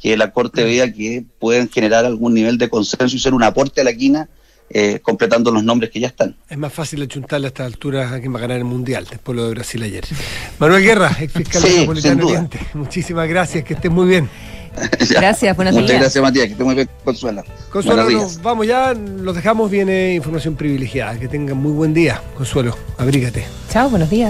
[0.00, 3.80] que la Corte vea que pueden generar algún nivel de consenso y ser un aporte
[3.80, 4.28] a la quina,
[4.70, 6.36] eh, completando los nombres que ya están.
[6.48, 9.34] Es más fácil achuntarle a estas alturas a quien va a ganar el Mundial, después
[9.34, 10.04] lo de Brasil ayer.
[10.58, 12.26] Manuel Guerra, ex fiscal Sí, metropolitano.
[12.26, 12.60] Oriente.
[12.74, 14.28] Muchísimas gracias, que estés muy bien.
[15.10, 16.00] Gracias, buenos Muchas días.
[16.00, 16.46] gracias, Matías.
[16.46, 17.44] Que esté muy bien, Consuela.
[17.70, 21.18] Consuelo, nos vamos ya, los dejamos, viene información privilegiada.
[21.18, 23.44] Que tengan muy buen día, Consuelo, abrígate.
[23.70, 24.26] Chao, buenos días.